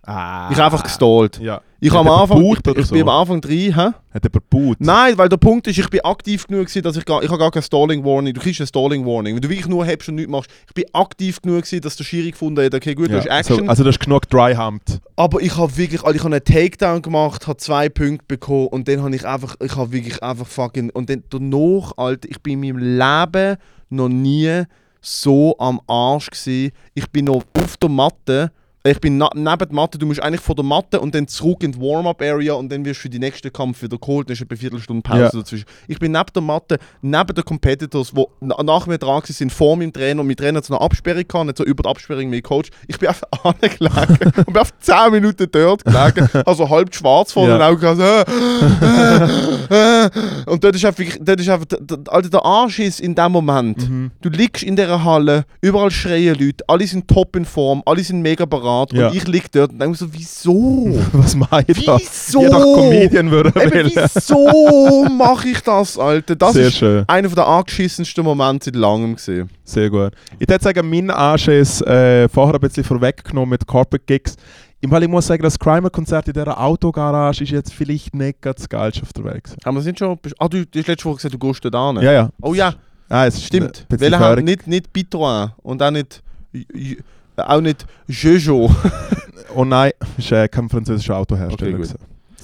[0.07, 0.47] Ah.
[0.49, 1.37] Ich habe einfach gestallt.
[1.39, 1.61] Ja.
[1.81, 3.01] Ich, am Anfang, ich, oder ich bin so?
[3.01, 3.89] am Anfang drin, hä?
[4.13, 4.77] Hat er Boot?
[4.79, 7.37] Nein, weil der Punkt ist, ich bin aktiv genug gewesen, dass ich gar, ich habe
[7.37, 8.33] gar keine Stalling Warning.
[8.33, 9.35] Du kriegst eine Stalling Warning.
[9.35, 10.49] Wenn du wirklich nur hebst und nichts machst.
[10.67, 13.17] Ich bin aktiv genug gewesen, dass der Schiri gefunden hat, okay, gut, du Ja.
[13.19, 13.59] hast Action.
[13.59, 15.01] Also, also das ist genug dry humped.
[15.17, 18.87] aber ich habe wirklich, also ich habe einen Takedown gemacht, habe zwei Punkte bekommen und
[18.87, 22.63] dann habe ich einfach, ich habe wirklich einfach fucking, und dann danach, Alter, ich bin
[22.63, 23.57] in meinem Leben
[23.89, 24.63] noch nie
[25.01, 26.71] so am Arsch gewesen.
[26.93, 28.51] Ich bin noch auf der Matte,
[28.91, 31.71] ich bin neben der Matte, du musst eigentlich von der Matte und dann zurück in
[31.73, 34.57] die Warm-Up-Area und dann wirst du für die nächsten Kampf wieder geholt, dann ist eine
[34.57, 35.29] Viertelstunde Pause Ja.
[35.31, 35.65] dazwischen.
[35.87, 39.51] Ich bin neben der Matte, neben den Competitors, die na, nach mir dran waren, sind
[39.51, 41.89] vor meinem Trainer und mein Trainer hat so eine Absperrung gehabt, nicht so über die
[41.89, 42.69] Absperrung mit Coach.
[42.87, 47.47] Ich bin einfach angelegen und bin auf 10 Minuten dort gelegen, also halb schwarz vor
[47.47, 47.57] Ja.
[47.57, 48.21] den Augen, äh,
[49.71, 50.09] äh, äh.
[50.45, 53.31] und dort ist einfach, dort ist einfach der, der, Alter, der Arsch ist in dem
[53.31, 53.89] Moment.
[53.89, 54.11] Mhm.
[54.21, 58.21] Du liegst in dieser Halle, überall schreien Leute, alle sind top in Form, alle sind
[58.21, 58.45] mega
[58.85, 59.07] parat Ja.
[59.09, 60.99] und ich lieg dort und denke mir so, wieso?
[61.13, 61.97] Was mache ich da?
[61.97, 62.41] Wieso?
[62.41, 66.35] Jeder Comedian würde Eben, wieso mache ich das, Alter?
[66.35, 67.03] Das Sehr ist schön.
[67.07, 69.49] einer der angeschissensten Momente seit langem gesehen.
[69.63, 70.11] Sehr gut.
[70.39, 74.35] Ich würde sagen, mein Anschiss äh, vorher ein bisschen vorweggenommen mit Corporate Gigs.
[74.79, 78.57] Im Fall, ich muss sagen, das Crimer-Konzert in dieser Autogarage ist jetzt vielleicht nicht ganz
[78.57, 79.43] das geilste auf der Welt.
[79.65, 80.19] Haben wir sind schon.
[80.37, 82.03] Ah, du, du hast letzte Woche gesagt, du gehst dort hin.
[82.05, 82.29] Ja, ja.
[82.41, 82.73] Oh ja,
[83.09, 83.87] Ah, es stimmt.
[83.89, 84.45] haben fahrig.
[84.45, 86.21] nicht, nicht Citroën und auch nicht.
[87.37, 88.69] Auch nicht Jojo.
[89.55, 91.79] Oh nein, ist äh, kein französischer Autohersteller.
[91.79, 91.87] Okay.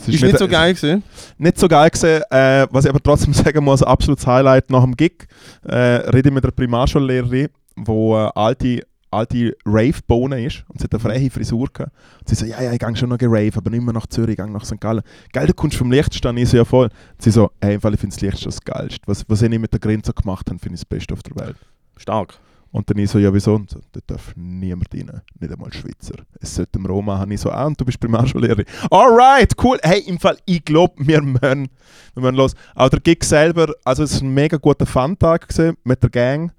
[0.07, 1.03] Es Ist nicht so geil gewesen.
[1.37, 2.21] Nicht so geil gewesen.
[2.29, 5.27] Äh, was ich aber trotzdem sagen muss, absolutes Highlight nach dem Gig.
[5.63, 8.81] Äh, rede ich mit einer Primarschullehrerin, die äh, alte,
[9.11, 10.63] alte Rave-Bohne ist.
[10.67, 11.91] Und sie hat eine freie Frisur gehabt.
[12.19, 14.37] Und sie so, ja, ja, ich gehe schon noch rave, aber nicht mehr nach Zürich,
[14.37, 14.81] ich gehe nach St.
[14.81, 15.03] Gallen.
[15.31, 16.85] Geil, du kommst vom Lichtstand, ich so, ja voll.
[16.85, 19.01] Und sie so, hey, im Fall, ich finde das Lichtstand das Geilste.
[19.05, 21.55] Was, was ich mit der Grenze gemacht habe, finde ich das Beste auf der Welt.
[21.97, 22.39] Stark.
[22.74, 23.53] Und dann ich so, ja wieso?
[23.53, 26.15] Und so, da darf niemand rein, nicht einmal Schweizer.
[26.41, 27.30] Es sollte im Roma haben.
[27.30, 28.65] Ich so, ah, und du bist Primarschullehrerin.
[28.89, 29.78] Alright, cool.
[29.84, 31.69] Hey, im Fall, ich glaube, wir müssen,
[32.15, 32.55] wir müssen los.
[32.74, 35.47] Auch der Gig selber, also es war ein mega guter Fun-Tag
[35.84, 36.51] mit der Gang.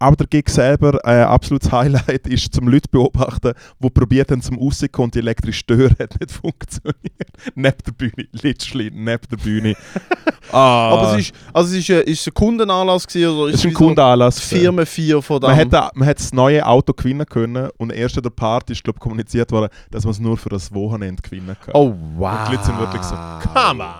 [0.00, 4.58] Aber der Gig selber, äh, absolutes Highlight, ist zum Leute beobachten, die probiert haben zum
[4.58, 7.28] Rauskommen und die elektrische Tür hat nicht funktioniert.
[7.54, 9.74] neben der Bühne, literally neben der Bühne.
[10.52, 13.66] ah, Aber es ist, also es ist, ein, ist ein Kundenanlass gewesen, oder es ist
[13.66, 14.36] ein Kundenanlass.
[14.36, 14.60] gewesen.
[14.60, 15.50] Firmen 4 von dem?
[15.50, 18.84] Man hat, man hat das neue Auto gewinnen können und erst in der Party ist
[18.84, 21.74] glaub, kommuniziert worden, dass man es nur für das Wochenende gewinnen kann.
[21.74, 22.38] Oh wow.
[22.38, 23.16] Und die Leute sind wirklich so,
[23.52, 23.90] come on!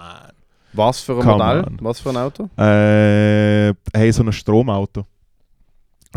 [0.74, 1.64] Was für ein Come Modell?
[1.64, 1.78] on.
[1.80, 2.44] Was für ein Auto?
[2.56, 5.04] Äh, hey, so ein Stromauto.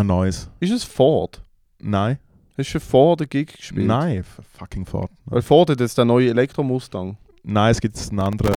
[0.01, 0.49] Ein neues.
[0.59, 1.43] Ist es Ford?
[1.79, 2.17] Nein.
[2.57, 3.85] Hast du Ford den Gig gespielt?
[3.85, 4.23] Nein,
[4.57, 5.11] fucking Ford.
[5.25, 7.17] Weil Ford hat jetzt den neuen Elektro-Mustang.
[7.43, 8.55] Nein, es gibt einen anderen.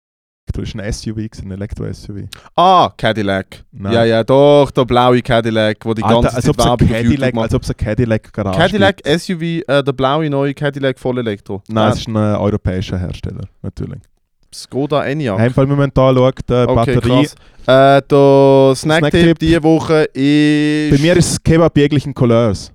[0.56, 2.30] Ist ein SUV, ein Elektro-SUV.
[2.56, 3.66] Ah, Cadillac.
[3.74, 3.92] Nein.
[3.92, 7.38] Ja, ja, doch, der blaue Cadillac, wo die ganze als Zeit Werbung auf YouTube Cadillac,
[7.38, 9.20] als ob es ein Cadillac Garage Cadillac gibt.
[9.20, 11.62] SUV, äh, der blaue neue Cadillac voll Elektro.
[11.68, 14.00] Nein, es ist ein äh, europäischer Hersteller, natürlich.
[14.54, 15.52] Skoda Enyaq.
[15.52, 17.24] Fall, wenn man hier schaut, die okay, Batterie.
[17.24, 17.36] krass.
[17.66, 19.40] Äh, der Snacktipp Snacktipp.
[19.40, 20.92] diese Woche ist...
[20.92, 22.72] Bei mir ist es Kebab jeglichen Couleurs.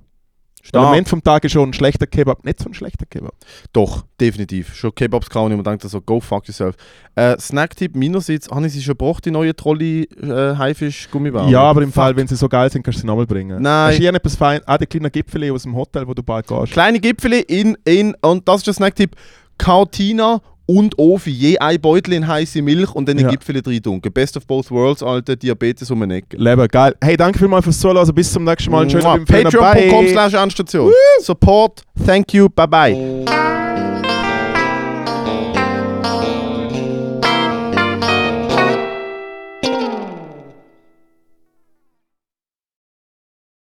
[0.69, 0.85] Der stark.
[0.85, 3.33] Moment vom Tag ist schon ein schlechter Kebab, nicht so ein schlechter Kebab.
[3.73, 4.75] Doch, definitiv.
[4.75, 6.77] Schon Kebabs kauen und man denkt so, go fuck yourself.
[7.15, 11.51] Äh, Snacktipp meinerseits, habe ich sie schon gebracht, die neue Trolli äh, Haifisch Gummibärchen?
[11.51, 12.03] Ja, aber im Fuck.
[12.03, 13.63] Fall, wenn sie so geil sind, kannst du sie nochmal bringen.
[13.63, 13.95] Nein.
[13.95, 14.61] Hast du etwas fein?
[14.67, 16.73] Ah, der kleine Gipfel aus dem Hotel, wo du bald gehst.
[16.73, 19.17] Kleine Gipfel in, in, und das ist der Snacktipp,
[19.57, 23.31] Kautina und Ofi, je ein Beutel in heiße Milch und dann die Ja.
[23.31, 24.13] Gipfel drin dunkel.
[24.13, 26.37] Best of both worlds, Alter, Diabetes um eine Ecke.
[26.37, 26.95] Leben, geil.
[27.03, 28.15] Hey, danke vielmals fürs Zuhören.
[28.15, 28.89] Bis zum nächsten Mal.
[28.91, 29.01] Schön.
[29.01, 30.93] Patreon.com slash Anstation.
[31.23, 33.48] Support, thank you, bye bye.